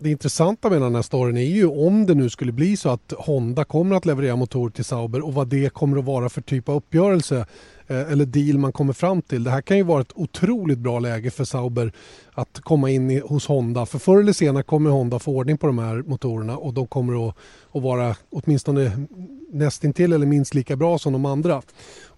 [0.04, 3.14] det intressanta med den här storyn är ju om det nu skulle bli så att
[3.18, 6.70] Honda kommer att leverera motorer till Sauber och vad det kommer att vara för typ
[6.70, 7.46] av uppgörelse
[7.88, 9.44] eh, eller deal man kommer fram till.
[9.44, 11.94] Det här kan ju vara ett otroligt bra läge för Sauber
[12.34, 13.86] att komma in i, hos Honda.
[13.86, 17.30] För förr eller senare kommer Honda få ordning på de här motorerna och de kommer
[17.30, 17.36] att,
[17.72, 19.08] att vara åtminstone
[19.52, 21.62] nästintill eller minst lika bra som de andra.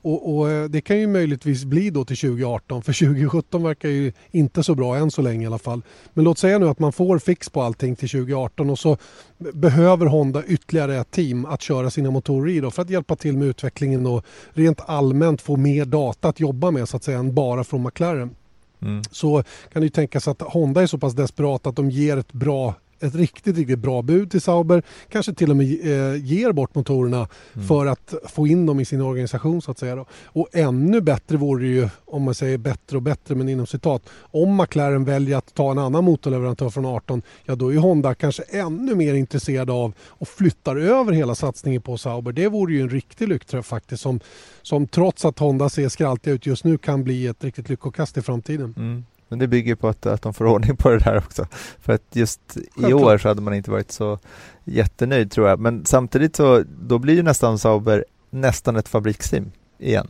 [0.06, 4.12] Och, och, eh, Det kan ju möjligtvis bli då till 2018 för 2017 verkar ju
[4.32, 5.82] inte så bra än så länge i alla fall.
[6.14, 8.98] Men låt säga nu att man får fix på allting till 2018 och så
[9.38, 13.38] behöver Honda ytterligare ett team att köra sina motorer i då för att hjälpa till
[13.38, 17.34] med utvecklingen och rent allmänt få mer data att jobba med så att säga än
[17.34, 18.36] bara från McLaren.
[18.82, 19.04] Mm.
[19.12, 19.44] Så
[19.74, 22.74] kan det ju tänkas att Honda är så pass desperat att de ger ett bra
[23.00, 24.84] ett riktigt, riktigt bra bud till Sauber.
[25.10, 27.68] Kanske till och med eh, ger bort motorerna mm.
[27.68, 29.96] för att få in dem i sin organisation så att säga.
[29.96, 30.06] Då.
[30.24, 34.10] Och ännu bättre vore det ju, om man säger bättre och bättre men inom citat,
[34.20, 38.44] om McLaren väljer att ta en annan motorleverantör från 18, ja då är Honda kanske
[38.44, 42.32] ännu mer intresserad av och flyttar över hela satsningen på Sauber.
[42.32, 44.20] Det vore ju en riktig lyckträff faktiskt som,
[44.62, 48.22] som trots att Honda ser skraltiga ut just nu kan bli ett riktigt lyckokast i
[48.22, 48.74] framtiden.
[48.78, 49.04] Mm.
[49.28, 51.48] Men det bygger på att, att de får ordning på det där också.
[51.80, 54.20] För att just i år så hade man inte varit så
[54.64, 55.60] jättenöjd tror jag.
[55.60, 60.08] Men samtidigt så då blir ju nästan Sauber nästan ett fabriksteam igen.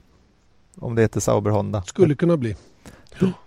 [0.75, 1.83] Om det heter Sauber Honda.
[1.83, 2.55] Skulle kunna bli.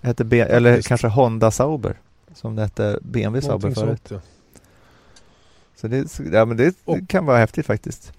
[0.00, 0.88] Heter B eller Faktiskt.
[0.88, 1.96] kanske Honda Sauber
[2.34, 4.08] som det hette BMW Sauber förut.
[4.08, 4.20] Sånt, ja.
[5.76, 8.12] Så det, ja, men det, det kan vara häftigt faktiskt.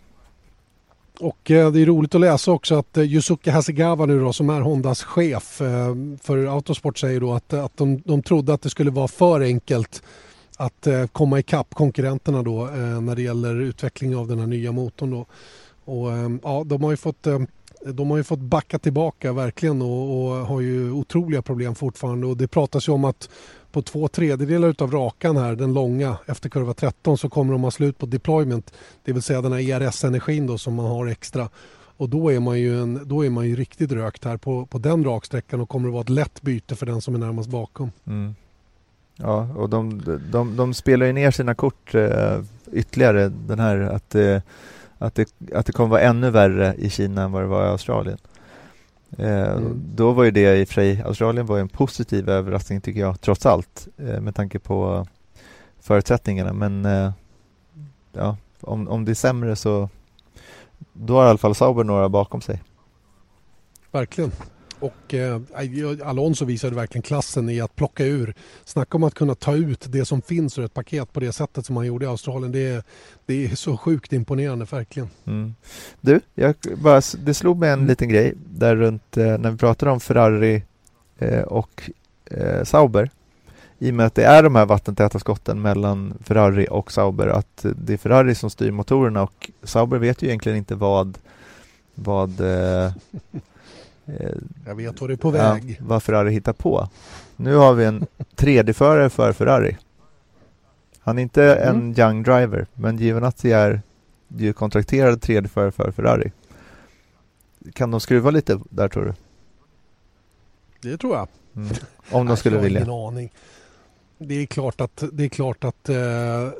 [1.19, 4.49] Och eh, det är roligt att läsa också att eh, Yusuke Hasegawa nu då som
[4.49, 8.69] är Hondas chef eh, för Autosport säger då att, att de, de trodde att det
[8.69, 10.03] skulle vara för enkelt
[10.57, 12.65] att komma ikapp konkurrenterna då
[13.01, 15.25] när det gäller utveckling av den här nya motorn då.
[15.85, 16.09] Och
[16.43, 17.27] ja, de har ju fått
[17.85, 22.37] de har ju fått backa tillbaka verkligen och, och, har ju otroliga problem fortfarande och
[22.37, 23.29] det pratas ju om att
[23.71, 27.71] på två tredjedelar av rakan här, den långa efter kurva 13 så kommer de ha
[27.71, 28.73] slut på deployment.
[29.03, 31.49] Det vill säga den här ERS-energin då som man har extra.
[31.97, 34.77] Och då är man ju, en, då är man ju riktigt rökt här på, på
[34.77, 37.91] den raksträckan och kommer att vara ett lätt byte för den som är närmast bakom.
[38.07, 38.35] Mm.
[39.15, 40.01] Ja, och de,
[40.31, 42.41] de, de spelar ju ner sina kort eh,
[42.71, 44.41] ytterligare den här att, eh,
[44.97, 47.69] att, det, att det kommer vara ännu värre i Kina än vad det var i
[47.69, 48.17] Australien.
[49.17, 49.81] Eh, mm.
[49.95, 53.21] Då var ju det i och för sig, Australien var en positiv överraskning tycker jag,
[53.21, 55.07] trots allt, eh, med tanke på
[55.79, 56.53] förutsättningarna.
[56.53, 57.11] Men eh,
[58.13, 59.89] ja, om, om det är sämre så
[60.93, 62.63] då har i alla fall Sauber några bakom sig.
[63.91, 64.31] Verkligen.
[64.79, 65.41] Och eh,
[66.03, 68.33] Alonso visade verkligen klassen i att plocka ur.
[68.65, 71.65] Snacka om att kunna ta ut det som finns ur ett paket på det sättet
[71.65, 72.51] som han gjorde i Australien.
[72.51, 72.83] Det är,
[73.25, 75.09] det är så sjukt imponerande, verkligen.
[75.25, 75.55] Mm.
[76.01, 77.87] Du, jag bara, det slog mig en mm.
[77.87, 80.63] liten grej där runt eh, när vi pratade om Ferrari
[81.17, 81.89] eh, och
[82.25, 83.09] eh, Sauber.
[83.79, 87.27] I och med att det är de här vattentäta skotten mellan Ferrari och Sauber.
[87.27, 91.17] Att det är Ferrari som styr motorerna och Sauber vet ju egentligen inte vad
[91.95, 92.91] vad eh,
[93.31, 93.39] Eh,
[94.65, 95.75] jag vet var det är på väg.
[95.79, 96.89] Ja, vad Ferrari hittar på.
[97.35, 98.05] Nu har vi en
[98.35, 99.77] tredjeförare för Ferrari.
[100.99, 101.75] Han är inte mm.
[101.75, 103.81] en young driver, men Giovinazzi är
[104.37, 106.31] ju kontrakterad tredjeförare för Ferrari.
[107.73, 109.13] Kan de skruva lite där tror du?
[110.89, 111.27] Det tror jag.
[111.55, 111.69] Mm.
[112.11, 112.79] Om de skulle vilja.
[112.79, 113.31] Ingen aning.
[114.17, 115.95] Det är klart att, det, är, klart att eh,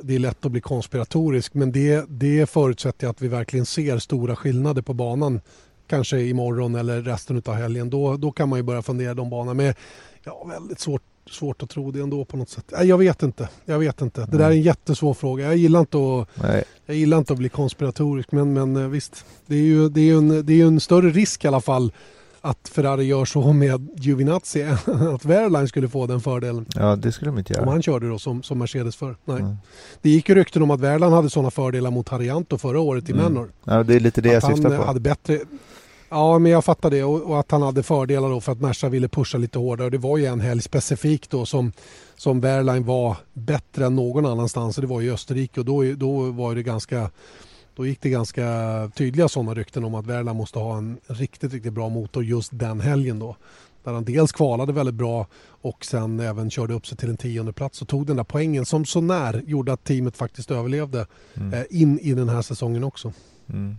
[0.02, 4.36] det är lätt att bli konspiratorisk men det, det förutsätter att vi verkligen ser stora
[4.36, 5.40] skillnader på banan
[5.90, 7.90] kanske imorgon eller resten av helgen.
[7.90, 9.54] Då, då kan man ju börja fundera de banorna.
[9.54, 9.74] Men
[10.26, 12.72] har väldigt svårt, svårt att tro det ändå på något sätt.
[12.82, 13.48] Jag vet inte.
[13.64, 14.28] Jag vet inte.
[14.30, 15.44] Det där är en jättesvår fråga.
[15.44, 19.24] Jag gillar inte att, jag gillar inte att bli konspiratorisk men, men eh, visst.
[19.46, 21.92] Det är ju det är en, det är en större risk i alla fall
[22.40, 24.62] att Ferrari gör så med Giovinazzi
[25.14, 26.66] att Wehrlein skulle få den fördelen.
[26.74, 27.62] Ja, det skulle de inte göra.
[27.62, 29.16] Om han körde då som, som Mercedes för.
[29.24, 29.40] Nej.
[29.40, 29.56] Mm.
[30.02, 33.12] Det gick ju rykten om att Wehrlein hade sådana fördelar mot Harianto förra året i
[33.12, 33.24] mm.
[33.24, 33.48] Manor.
[33.64, 34.84] Ja, det är lite det att jag syftar på.
[34.84, 35.38] Hade bättre,
[36.12, 38.88] Ja, men jag fattar det och, och, att han hade fördelar då för att Merca
[38.88, 39.90] ville pusha lite hårdare.
[39.90, 41.72] Det var ju en helg specifikt då som,
[42.16, 46.30] som Wehrlein var bättre än någon annanstans och det var i Österrike och då, då
[46.30, 47.10] var det ganska
[47.74, 48.44] då gick det ganska
[48.94, 52.80] tydliga sådana rykten om att Wehrlein måste ha en riktigt, riktigt bra motor just den
[52.80, 53.36] helgen då.
[53.84, 55.26] Där han dels kvalade väldigt bra
[55.62, 58.66] och sen även körde upp sig till en tionde plats och tog den där poängen
[58.66, 61.54] som så när gjorde att teamet faktiskt överlevde mm.
[61.54, 63.12] eh, in i den här säsongen också.
[63.48, 63.76] Mm.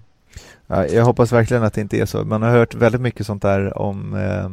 [0.68, 2.26] Ja, jag hoppas verkligen att det inte är så.
[2.26, 4.52] Man har hört väldigt mycket sånt där om eh,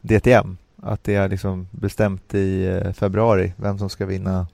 [0.00, 0.56] DTM.
[0.82, 4.46] Att det är liksom bestämt i eh, februari vem som ska vinna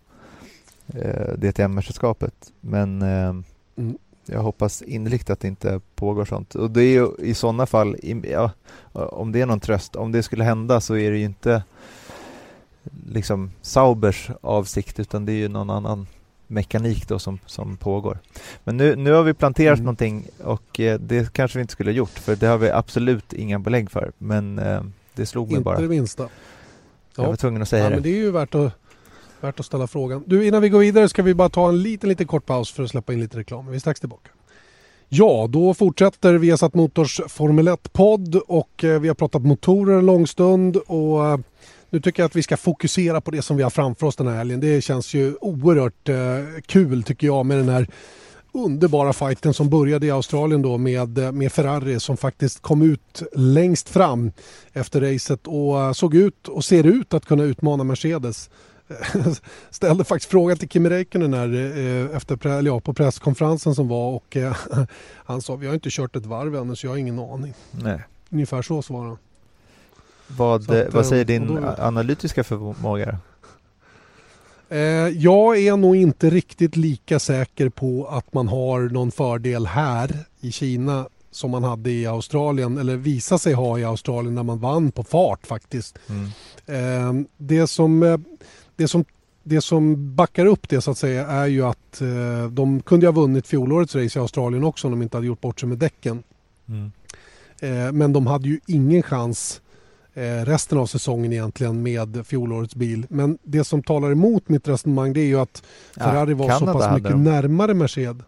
[0.94, 2.52] eh, DTM-mästerskapet.
[2.60, 3.34] Men eh,
[3.76, 3.98] mm.
[4.26, 6.54] jag hoppas innerligt att det inte pågår sånt.
[6.54, 8.50] Och det är ju i sådana fall, ja,
[8.92, 11.62] om det är någon tröst, om det skulle hända så är det ju inte
[13.06, 16.06] liksom Saubers avsikt utan det är ju någon annan
[16.50, 18.18] mekanik då som, som pågår.
[18.64, 19.84] Men nu, nu har vi planterat Mm.
[19.84, 23.32] någonting och eh, det kanske vi inte skulle ha gjort för det har vi absolut
[23.32, 24.12] inga belägg för.
[24.18, 24.82] Men eh,
[25.14, 25.80] det slog mig Inte bara.
[25.80, 26.28] det minsta.
[27.16, 27.94] Jag var tvungen att säga Ja, det.
[27.96, 28.72] men det är ju värt att,
[29.40, 30.24] värt att ställa frågan.
[30.26, 32.82] Du, innan vi går vidare ska vi bara ta en liten, liten kort paus för
[32.82, 33.66] att släppa in lite reklam.
[33.66, 34.30] Vi är strax tillbaka.
[35.08, 40.26] Ja, då fortsätter Viasat Motors Formel 1-podd och eh, vi har pratat motorer en lång
[40.26, 41.40] stund och
[41.90, 44.26] nu tycker jag att vi ska fokusera på det som vi har framför oss den
[44.26, 44.60] här helgen.
[44.60, 46.16] Det känns ju oerhört eh,
[46.66, 47.88] kul tycker jag med den här
[48.52, 53.22] underbara fighten som började i Australien då med, eh, med Ferrari som faktiskt kom ut
[53.32, 54.32] längst fram
[54.72, 58.50] efter racet och eh, såg ut och ser ut att kunna utmana Mercedes.
[59.70, 64.10] Ställde faktiskt frågan till Kimi Räikkönen här eh, efter, eller ja, på presskonferensen som var
[64.10, 64.36] och
[65.24, 67.54] han sa vi har inte kört ett varv ännu så jag har ingen aning.
[67.70, 68.00] Nej.
[68.30, 69.18] Ungefär så svarade han.
[70.36, 73.18] Vad, att, vad säger eh, din då- analytiska förmåga?
[74.68, 74.78] Eh,
[75.08, 80.52] jag är nog inte riktigt lika säker på att man har någon fördel här i
[80.52, 84.92] Kina som man hade i Australien eller visar sig ha i Australien när man vann
[84.92, 85.98] på fart faktiskt.
[86.08, 86.24] Mm.
[86.66, 88.24] Eh, det, som,
[88.76, 89.04] det, som,
[89.42, 92.02] det som backar upp det så att säga är ju att
[92.50, 95.60] de kunde ha vunnit fjolårets race i Australien också om de inte hade gjort bort
[95.60, 96.22] sig med däcken.
[96.68, 96.92] Mm.
[97.98, 99.60] Men de hade ju ingen chans
[100.44, 103.06] resten av säsongen egentligen med fjolårets bil.
[103.10, 105.62] Men det som talar emot mitt resonemang det är ju att
[105.96, 107.24] Ja, Ferrari var så Kanada pass hade mycket de.
[107.24, 108.22] närmare Mercedes.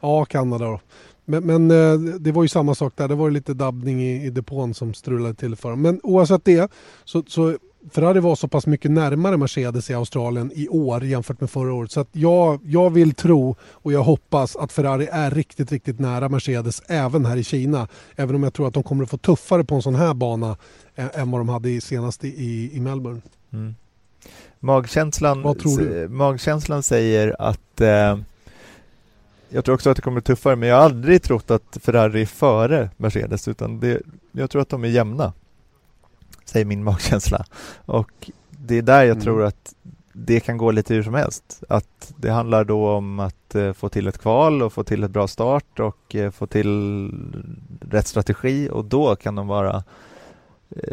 [0.00, 0.80] Ja, Kanada då.
[1.24, 3.08] Men, men eh, det var ju samma sak där.
[3.08, 5.82] Det var ju lite dabbning i, i depån som strulade till för dem.
[5.82, 6.70] Men oavsett det
[7.04, 7.56] så, så
[7.90, 11.90] Ferrari var så pass mycket närmare Mercedes i Australien i år jämfört med förra året.
[11.90, 16.28] Så att jag, jag vill tro och jag hoppas att Ferrari är riktigt, riktigt nära
[16.28, 17.88] Mercedes även här i Kina.
[18.16, 20.56] Även om jag tror att de kommer att få tuffare på en sån här bana
[21.14, 23.20] än vad de hade i, senast i, i Melbourne.
[23.52, 23.74] Mm.
[24.60, 25.56] Magkänslan,
[26.08, 28.18] magkänslan säger att eh,
[29.48, 32.22] jag tror också att det kommer bli tuffare men jag har aldrig trott att Ferrari
[32.22, 35.32] är före Mercedes utan det, jag tror att de är jämna.
[36.44, 37.44] Säger min magkänsla.
[37.84, 39.20] Och det är där jag Mm.
[39.20, 39.74] tror att
[40.12, 41.62] det kan gå lite hur som helst.
[41.68, 45.10] Att det handlar då om att eh, få till ett kval och få till ett
[45.10, 47.10] bra start och eh, få till
[47.90, 49.84] rätt strategi och då kan de vara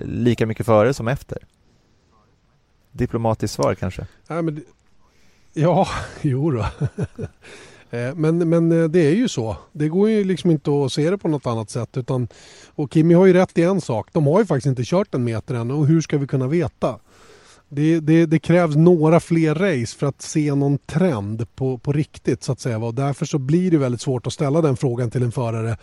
[0.03, 1.38] lika mycket före som efter.
[2.91, 4.07] Diplomatiskt svar kanske?
[4.28, 4.63] Nej, men,
[5.53, 5.88] ja,
[6.21, 6.65] jo då.
[7.89, 9.57] Eh, Men, men eh, det är ju så.
[9.71, 11.97] Det går ju liksom inte att se det på något annat sätt.
[11.97, 12.28] Utan,
[12.75, 14.09] och Kimi har ju rätt i en sak.
[14.13, 15.71] De har ju faktiskt inte kört en meter än.
[15.71, 16.99] Och hur ska vi kunna veta?
[17.69, 22.43] Det, det, det krävs några fler race för att se någon trend på, på riktigt
[22.43, 22.78] så att säga.
[22.78, 25.78] Och därför så blir det väldigt svårt att ställa den frågan till en förare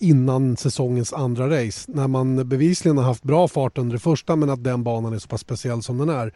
[0.00, 1.90] innan säsongens andra race.
[1.94, 5.18] När man bevisligen har haft bra fart under det första men att den banan är
[5.18, 6.32] så pass speciell som den är.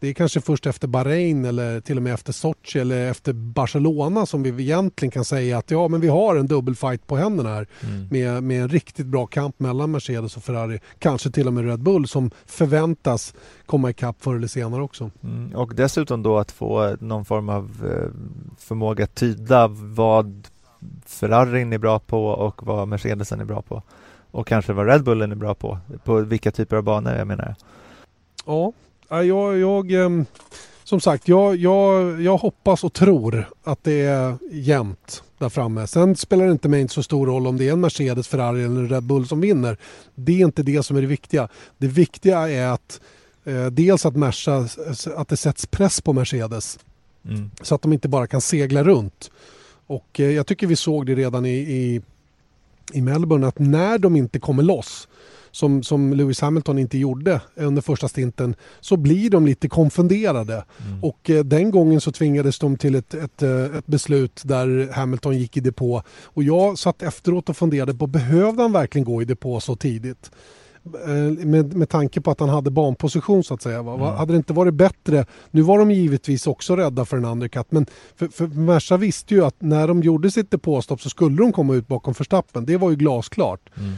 [0.00, 4.26] Det är kanske först efter Bahrain eller till och med efter Sochi eller efter Barcelona
[4.26, 7.66] som vi egentligen kan säga att ja men vi har en dubbelfight på händerna här
[7.80, 8.08] Mm.
[8.10, 10.80] med, med en riktigt bra kamp mellan Mercedes och Ferrari.
[10.98, 13.34] Kanske till och med Red Bull som förväntas
[13.66, 15.10] komma ikapp förr eller senare också.
[15.22, 18.10] Mm, och dessutom då att få någon form av eh,
[18.58, 20.48] förmåga att tyda vad
[21.06, 23.82] Ferrarin är bra på och vad Mercedesen är bra på.
[24.30, 25.78] Och kanske vad Red Bullen är bra på.
[26.04, 27.54] På vilka typer av banor jag menar.
[28.46, 28.72] Ja,
[29.08, 30.26] ja, jag, jag ehm,
[30.84, 35.86] som sagt, jag, jag, jag hoppas och tror att det är jämnt där framme.
[35.86, 38.64] Sen spelar det inte mig inte så stor roll om det är en Mercedes, Ferrari
[38.64, 39.76] eller en Red Bull som vinner.
[40.14, 41.48] Det är inte det som är det viktiga.
[41.78, 43.00] Det viktiga är att
[43.44, 44.68] eh, dels att, Merca,
[45.16, 46.78] att det sätts press på Mercedes
[47.28, 47.50] Mm.
[47.62, 49.30] så att de inte bara kan segla runt.
[49.86, 52.00] Och eh, jag tycker vi såg det redan i, i,
[52.92, 55.08] i Melbourne att när de inte kommer loss
[55.54, 60.64] som, som Lewis Hamilton inte gjorde under första stinten så blir de lite konfunderade.
[60.86, 61.04] Mm.
[61.04, 65.38] Och eh, den gången så tvingades de till ett, ett, eh, ett beslut där Hamilton
[65.38, 66.02] gick i depå.
[66.22, 70.30] Och jag satt efteråt och funderade på behövde han verkligen gå i depå så tidigt?
[71.06, 73.82] Eh, Med, med tanke på att han hade banposition så att säga.
[73.82, 73.94] Va?
[73.94, 74.06] Mm.
[74.06, 75.26] Hade det inte varit bättre?
[75.50, 79.44] Nu var de givetvis också rädda för en undercut men för, för Merca visste ju
[79.44, 82.66] att när de gjorde sitt depåstopp så skulle de komma ut bakom Verstappen.
[82.66, 83.70] Det var ju glasklart.
[83.76, 83.94] Mm.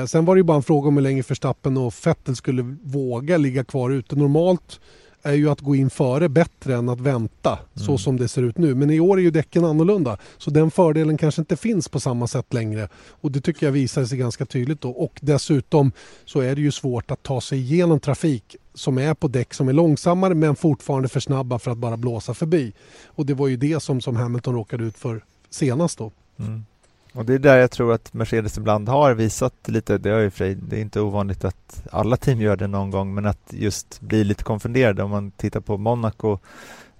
[0.00, 2.76] Eh, sen var det ju bara en fråga om hur länge Verstappen och Vettel skulle
[2.82, 4.16] våga ligga kvar ute.
[4.16, 4.80] Normalt
[5.28, 7.98] är ju att gå in före bättre än att vänta så Mm.
[7.98, 8.74] som det ser ut nu.
[8.74, 10.18] Men i år är ju däcken annorlunda.
[10.38, 12.88] Så den fördelen kanske inte finns på samma sätt längre.
[13.08, 14.90] Och det tycker jag visar sig ganska tydligt då.
[14.90, 15.92] Och dessutom
[16.24, 19.68] så är det ju svårt att ta sig igenom trafik som är på däck som
[19.68, 22.72] är långsammare men fortfarande för snabba för att bara blåsa förbi.
[23.06, 26.12] Och det var ju det som, som Hamilton råkade ut för senast då.
[26.38, 26.64] Mm.
[27.12, 30.30] Och det är där jag tror att Mercedes ibland har visat lite, det är ju
[30.30, 34.00] för det är inte ovanligt att alla team gör det någon gång, men att just
[34.00, 36.38] bli lite konfunderade om man tittar på Monaco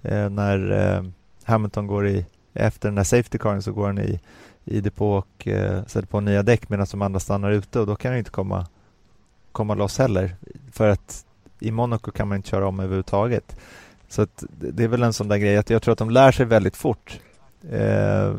[0.01, 1.03] eh, när eh,
[1.43, 4.19] Hamilton går i, efter den där safety caren så går han i,
[4.65, 7.95] i depå och eh, sätter på nya däck medan de andra stannar ute och då
[7.95, 8.67] kan han inte komma,
[9.51, 10.35] komma loss heller.
[10.71, 11.25] För att
[11.59, 13.55] i Monaco kan man inte köra om överhuvudtaget.
[14.07, 16.31] Så att det är väl en sån där grej att jag tror att de lär
[16.31, 17.19] sig väldigt fort
[17.71, 18.33] eh,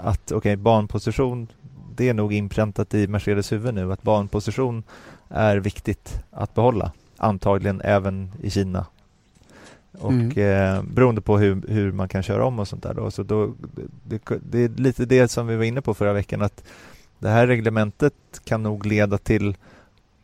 [0.00, 1.48] att okej, okay, banposition
[1.96, 4.82] det är nog inpräntat i Mercedes huvud nu att banposition
[5.28, 8.86] är viktigt att behålla antagligen även i Kina
[9.92, 10.38] och mm.
[10.38, 13.10] eh, beroende på hur, hur man kan köra om och sånt där då.
[13.10, 13.54] Så då,
[14.04, 16.64] det, det, är lite det som vi var inne på förra veckan att
[17.18, 19.56] det här reglementet kan nog leda till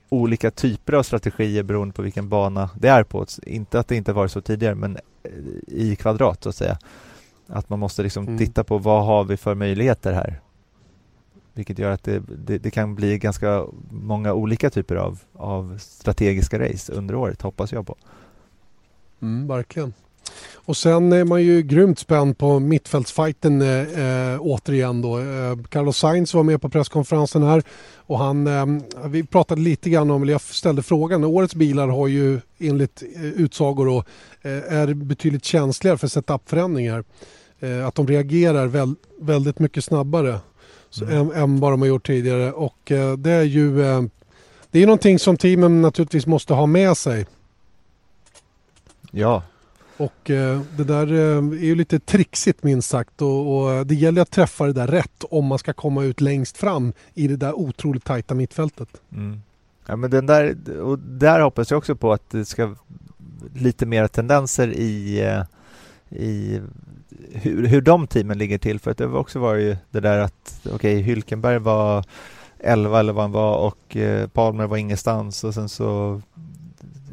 [0.08, 3.26] olika typer av strategier beroende på vilken bana det är på.
[3.42, 5.30] Inte att det inte varit så tidigare men eh,
[5.66, 6.78] i kvadrat så att säga.
[7.46, 8.38] Att man måste liksom mm.
[8.38, 10.40] titta på vad har vi för möjligheter här?
[11.52, 16.58] Vilket gör att det, det, det, kan bli ganska många olika typer av, av strategiska
[16.58, 17.96] race under året, hoppas jag på.
[19.22, 19.92] Mm, verkligen.
[20.54, 25.18] Och sen är man ju grymt spänd på mittfältsfajten eh, eh, återigen då.
[25.18, 27.62] Eh, Carlos Sainz var med på presskonferensen här
[27.96, 28.66] och han, eh,
[29.06, 33.24] vi pratade lite grann om, eller jag ställde frågan, årets bilar har ju enligt eh,
[33.24, 34.04] utsagor då,
[34.42, 37.04] eh, är betydligt känsligare för setup-förändringar.
[37.60, 40.40] Eh, att de reagerar väl, väldigt mycket snabbare
[41.02, 41.20] mm.
[41.20, 43.74] än, än, vad de har gjort tidigare och det är ju
[44.70, 47.26] det är någonting som teamen naturligtvis måste ha med sig.
[49.10, 49.42] Ja.
[49.96, 53.94] Och eh, det där eh, är ju lite trixigt minst sagt och, och, eh, det
[53.94, 57.36] gäller att träffa det där rätt om man ska komma ut längst fram i det
[57.36, 58.88] där otroligt tajta mittfältet.
[59.12, 59.40] Mm.
[59.86, 62.74] Ja men den där, och där hoppas jag också på att det ska
[63.54, 65.42] lite mer tendenser i, eh,
[66.20, 66.60] i
[67.32, 70.18] hur, hur de teamen ligger till för att det var också var ju det där
[70.18, 72.04] att okej okay, Hylkenberg var
[72.58, 76.20] 11 eller vad han var och eh, Palmer var ingenstans och sen så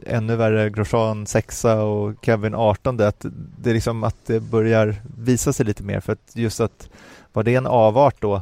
[0.06, 3.26] ännu värre Grosjean sexa och Kevin 18 att
[3.62, 6.90] det är liksom att det börjar visa sig lite mer för att just att
[7.34, 8.42] var det en avart då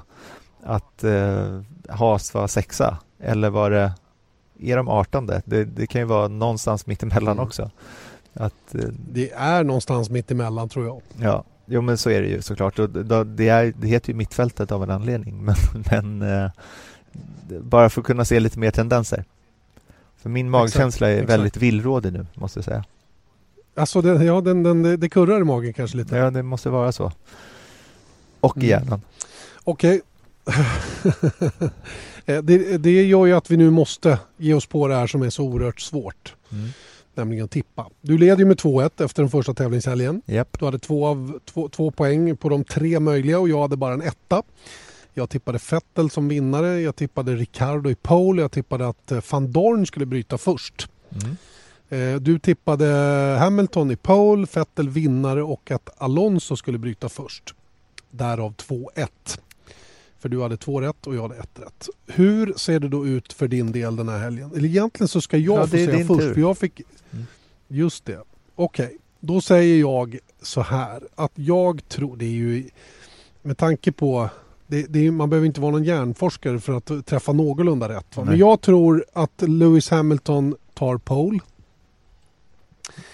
[0.63, 3.91] att eh, Haas var sexa eller var det
[4.59, 7.45] är de 18 det, det kan ju vara någonstans mittemellan mm.
[7.45, 7.71] också.
[8.33, 8.81] Att, eh,
[9.11, 11.01] det är någonstans mittemellan tror jag.
[11.21, 12.79] Ja, jo men så är det ju såklart.
[12.79, 15.55] Och det, är, det heter ju mittfältet av en anledning men,
[15.91, 16.51] men eh,
[17.61, 19.25] bara för att kunna se lite mer tendenser.
[20.21, 21.29] För min magkänsla är exakt.
[21.29, 22.83] väldigt villrådig nu, måste jag säga.
[23.75, 26.15] Alltså, det, ja, den, den, det kurrar i magen kanske lite?
[26.15, 27.11] Ja, det måste vara så.
[28.39, 28.69] Och i mm.
[28.69, 29.01] hjärnan.
[29.63, 30.01] Okej.
[30.45, 31.69] Okay.
[32.25, 35.21] Eh, det, det gör ju att vi nu måste ge oss på det här som
[35.21, 36.35] är så oerhört svårt.
[36.51, 36.69] Mm.
[37.15, 37.89] Nämligen tippa.
[38.01, 40.21] Du leder ju med 2-1 efter den första tävlingshelgen.
[40.27, 40.59] Yep.
[40.59, 43.93] Du hade två, av, två, två poäng på de tre möjliga och jag hade bara
[43.93, 44.43] en etta.
[45.13, 49.51] Jag tippade Vettel som vinnare, jag tippade Ricardo i pole, jag tippade att eh, van
[49.51, 50.89] Dorn skulle bryta först.
[51.11, 51.37] Mm.
[51.89, 52.85] Eh, du tippade
[53.39, 57.53] Hamilton i pole, Vettel vinnare och att Alonso skulle bryta först.
[58.11, 59.07] Därav 2-1.
[60.19, 61.89] För du hade två rätt och jag hade ett rätt.
[62.07, 64.51] Hur ser det då ut för din del den här helgen?
[64.55, 66.21] Eller egentligen så ska jag ja, få säga först.
[66.21, 66.33] Tur.
[66.33, 66.81] För jag fick...
[67.11, 67.25] Mm.
[67.67, 68.19] Just det.
[68.55, 68.97] Okej, okay.
[69.19, 72.69] då säger jag så här att jag tror, det är ju
[73.41, 74.29] med tanke på
[74.69, 78.17] det, det, man behöver inte vara någon hjärnforskare för att träffa någorlunda rätt.
[78.17, 81.39] Men jag tror att Lewis Hamilton tar pole.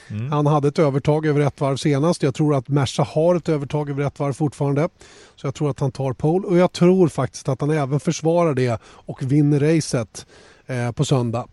[0.07, 0.31] Mm.
[0.31, 2.23] Han hade ett övertag över ett varv senast.
[2.23, 4.89] Jag tror att Merca har ett övertag över ett varv fortfarande.
[5.35, 8.53] Så jag tror att han tar pole och jag tror faktiskt att han även försvarar
[8.53, 10.25] det och vinner racet
[10.65, 11.47] eh, på söndag.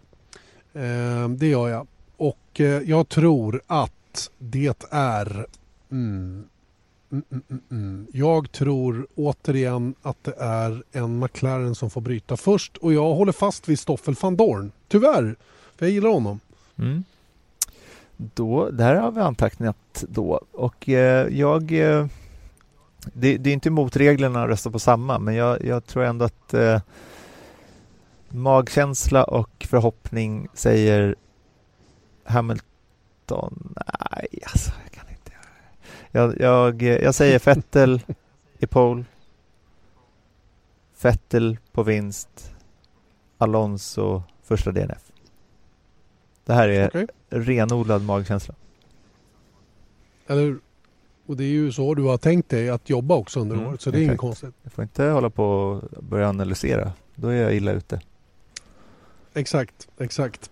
[0.73, 1.87] Eh, det gör jag.
[2.17, 5.47] Och eh, jag tror att det är
[5.91, 6.45] mm,
[7.13, 12.37] Mm, mm, mm, mm, jag tror återigen att det är en McLaren som får bryta
[12.37, 14.73] först och jag håller fast vid Stoffel van Dorn.
[14.89, 15.37] Tyvärr,
[15.77, 16.41] för jag gillar honom.
[16.79, 17.05] Mm.
[18.17, 22.07] Då, där har vi antecknat då och eh, jag eh,
[23.13, 26.25] det, det, är inte emot reglerna att rösta på samma men jag, jag tror ändå
[26.25, 26.81] att eh,
[28.29, 31.15] magkänsla och förhoppning säger
[32.25, 33.75] Hamilton.
[33.77, 34.71] Nej, alltså
[36.13, 38.01] jag, jag, jag säger Fettel
[38.59, 39.05] i pole.
[40.95, 42.55] Fettel på vinst.
[43.39, 45.13] Alonso första DNF.
[46.45, 47.07] Det här är okay.
[47.29, 48.55] renodlad magkänsla.
[50.27, 50.57] Eller
[51.27, 53.81] och det är ju så du har tänkt dig att jobba också under mm, året
[53.81, 54.55] så det är inget konstigt.
[54.63, 56.93] Jag får inte hålla på och börja analysera.
[57.15, 58.01] Då är jag illa ute.
[59.35, 60.51] Exakt, exakt.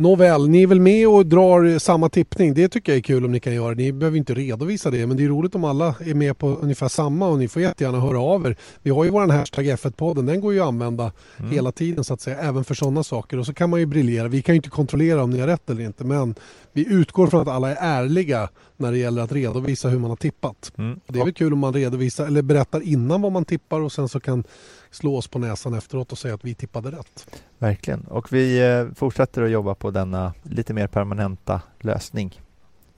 [0.00, 2.54] Nåväl, ni är väl med och drar samma tippning.
[2.54, 3.74] Det tycker jag är kul om ni kan göra.
[3.74, 6.88] Ni behöver inte redovisa det men det är roligt om alla är med på ungefär
[6.88, 8.56] samma och ni får jättegärna höra av er.
[8.82, 11.50] Vi har ju vår hashtag F1-podden, den går ju att använda mm.
[11.50, 13.38] hela tiden så att säga, även för sådana saker.
[13.38, 14.28] Och så kan man ju briljera.
[14.28, 16.34] Vi kan ju inte kontrollera om ni har rätt eller inte men
[16.78, 20.16] vi utgår från att alla är ärliga när det gäller att redovisa hur man har
[20.16, 20.72] tippat.
[20.78, 21.00] Mm.
[21.06, 24.08] Det är väl kul om man redovisar eller berättar innan vad man tippar och sen
[24.08, 24.44] så kan
[24.90, 27.26] slå oss på näsan efteråt och säga att vi tippade rätt.
[27.58, 32.40] Verkligen, och vi eh, fortsätter att jobba på denna lite mer permanenta lösning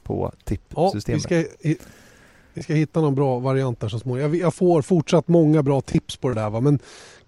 [0.03, 1.31] på tippsystemet.
[1.31, 1.77] Ja, vi, ska,
[2.55, 4.33] vi ska hitta någon bra variant där så småningom.
[4.33, 6.61] Jag, jag får fortsatt många bra tips på det där va?
[6.61, 6.79] men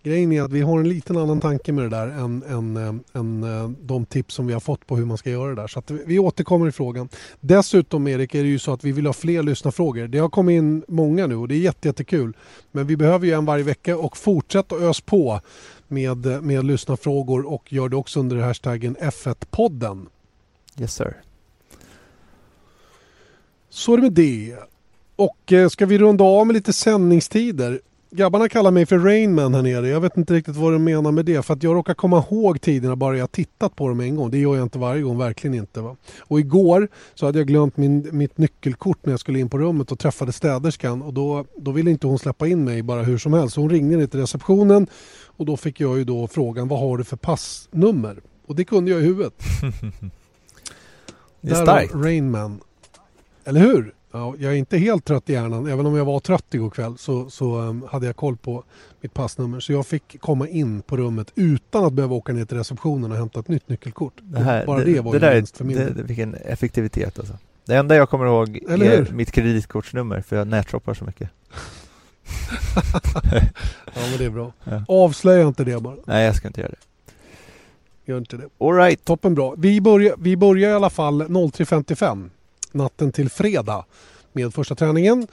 [0.04, 3.20] Grejen är att vi har en liten annan tanke med det där än, än, äh,
[3.20, 5.68] än äh, de tips som vi har fått på hur man ska göra det där.
[5.68, 7.08] Så vi, återkommer i frågan.
[7.40, 10.06] Dessutom Erik är det ju så att vi vill ha fler lyssnarfrågor.
[10.06, 12.36] Det har kommit in många nu och det är jättekul.
[12.72, 15.40] Men vi behöver ju en varje vecka och fortsätta ös på
[15.88, 20.06] med, med lyssnarfrågor och gör det också under hashtaggen F1-podden.
[20.78, 21.16] Yes sir.
[23.70, 24.56] Så är det med det.
[25.16, 27.80] Och eh, ska vi runda av med lite sändningstider?
[28.14, 29.88] Grabbarna kallar mig för Rainman här nere.
[29.88, 31.42] Jag vet inte riktigt vad de menar med det.
[31.42, 34.30] För att jag råkar komma ihåg tiderna bara jag tittat på dem en gång.
[34.30, 35.80] Det gör jag inte varje gång, verkligen inte.
[35.80, 35.96] Va?
[36.18, 39.92] Och igår så hade jag glömt min, mitt nyckelkort när jag skulle in på rummet
[39.92, 41.02] och träffade städerskan.
[41.02, 43.54] Och då, då ville inte hon släppa in mig bara hur som helst.
[43.54, 44.86] Så hon ringde ner till receptionen
[45.24, 48.20] och då fick jag ju då frågan vad har du för passnummer?
[48.46, 49.34] Och det kunde jag i huvudet.
[51.40, 51.94] det är starkt.
[51.94, 52.60] Rainman.
[53.44, 53.94] Eller hur?
[54.12, 55.66] Ja, jag är inte helt trött i hjärnan.
[55.66, 58.64] Även om jag var trött igår kväll så, så um, hade jag koll på
[59.00, 59.60] mitt passnummer.
[59.60, 63.18] Så jag fick komma in på rummet utan att behöva åka ner till receptionen och
[63.18, 64.12] hämta ett nytt nyckelkort.
[64.22, 67.34] Det här, Bara det, det var det ju vinst för min det, Vilken effektivitet alltså.
[67.64, 69.12] Det enda jag kommer ihåg Eller är hur?
[69.12, 71.30] mitt kreditkortsnummer för jag nätshoppar så mycket.
[73.94, 74.52] ja men det är bra.
[74.64, 74.84] Ja.
[74.88, 75.96] Avslöja inte det bara.
[76.04, 77.12] Nej jag ska inte göra det.
[78.12, 78.48] Gör inte det.
[78.58, 79.04] All right.
[79.04, 79.54] Toppen bra.
[79.58, 82.30] Vi börjar, vi börjar i alla fall 03.55
[82.74, 83.84] natten till fredag
[84.32, 85.26] med första träningen.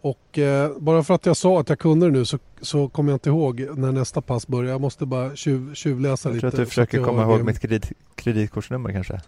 [0.00, 3.12] Och eh, bara för att jag sa att jag kunde det nu så, så kommer
[3.12, 4.70] jag inte ihåg när nästa pass börjar.
[4.70, 6.46] Jag måste bara tjuv, tjuvläsa lite.
[6.46, 9.20] Jag tror att du försöker komma ihåg mitt kredit, kreditkortsnummer kanske?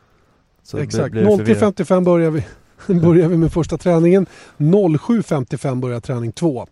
[0.62, 2.44] Så Exakt, 03.55 börjar vi,
[2.87, 4.26] börjar vi med första träningen.
[4.57, 6.66] 07.55 börjar träning 2.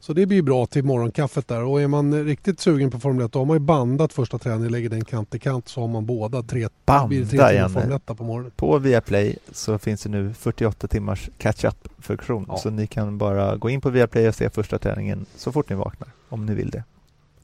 [0.00, 1.64] Så det blir bra till morgonkaffet där.
[1.64, 4.72] Och är man riktigt sugen på Formel 1 då har man ju bandat första träningen,
[4.72, 7.92] lägger den kant till kant så har man båda tre, Banda blir tre timmar Formel
[7.92, 8.52] 1 på morgonen.
[8.56, 12.44] På Viaplay så finns det nu 48 timmars catch-up-funktion.
[12.48, 12.56] Ja.
[12.56, 15.76] Så ni kan bara gå in på Viaplay och se första träningen så fort ni
[15.76, 16.84] vaknar, om ni vill det.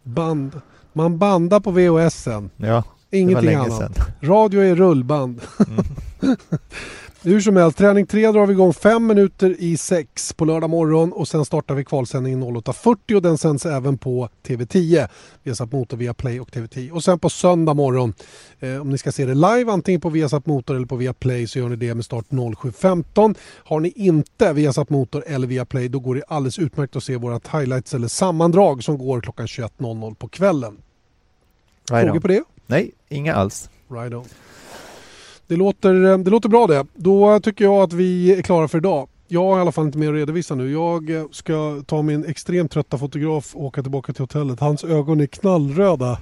[0.03, 0.61] Band.
[0.93, 2.51] Man bandar på VHSen.
[2.57, 3.79] Ja, Ingenting annat.
[3.79, 3.93] Sedan.
[4.21, 5.41] Radio är rullband.
[5.69, 5.85] Mm.
[7.23, 11.13] Hur som helst, träning 3 drar vi igång fem minuter i sex på lördag morgon
[11.13, 15.09] och sen startar vi kvalsändningen 08.40 och den sänds även på TV10.
[15.43, 16.91] Viasat Motor via Play och TV10.
[16.91, 18.15] Och sen på söndag morgon,
[18.61, 21.47] eh, om ni ska se det live antingen på Viasat Motor eller på via Play
[21.47, 23.35] så gör ni det med start 07.15.
[23.65, 27.17] Har ni inte Viasat Motor eller via Play då går det alldeles utmärkt att se
[27.17, 30.77] vårat highlights eller sammandrag som går klockan 21.00 på kvällen.
[31.91, 32.43] Right Frågor på det?
[32.67, 33.71] Nej, inga alls.
[33.91, 34.25] Right on.
[35.49, 36.87] Det låter, eh, det låter bra det.
[36.95, 39.09] Då tycker jag att vi är klara för idag.
[39.29, 40.73] Jag har i alla fall inte mer att redovisa nu.
[40.73, 44.61] Jag eh, ska ta min extremt trötta fotograf och åka tillbaka till hotellet.
[44.61, 46.19] Hans ögon är knallröda.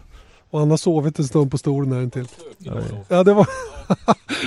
[0.50, 2.28] Och han har sovit en stund på stolen här intill.
[3.08, 3.46] Ja, det var,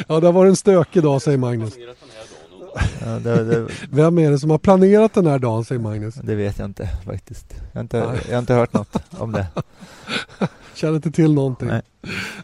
[0.07, 1.73] ja, det var en stökig dag säger Magnus.
[3.05, 3.67] Ja, det, det...
[3.91, 6.15] Vem är det som har planerat den här dagen säger Magnus?
[6.15, 7.55] Det vet jag inte faktiskt.
[7.71, 7.97] Jag har inte,
[8.27, 9.47] jag har inte hört något om det.
[10.75, 11.67] Känner inte till någonting.
[11.67, 11.81] Nej.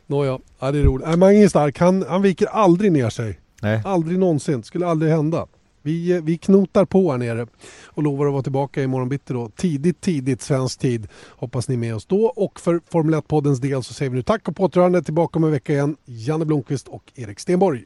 [0.07, 1.07] Nåja, ja, det är roligt.
[1.07, 1.79] Nej, Mange är stark.
[1.79, 3.39] Han, han viker aldrig ner sig.
[3.61, 3.81] Nej.
[3.85, 4.63] Aldrig någonsin.
[4.63, 5.47] Skulle aldrig hända.
[5.81, 7.47] Vi, vi knotar på här nere
[7.85, 9.49] och lovar att vara tillbaka imorgon bitti då.
[9.55, 11.07] Tidigt, tidigt svensk tid.
[11.29, 12.25] Hoppas ni är med oss då.
[12.25, 15.03] Och för Formel 1-poddens del så säger vi nu tack och påtrörande.
[15.03, 15.95] Tillbaka om en vecka igen.
[16.05, 17.85] Janne Blomqvist och Erik Stenborg.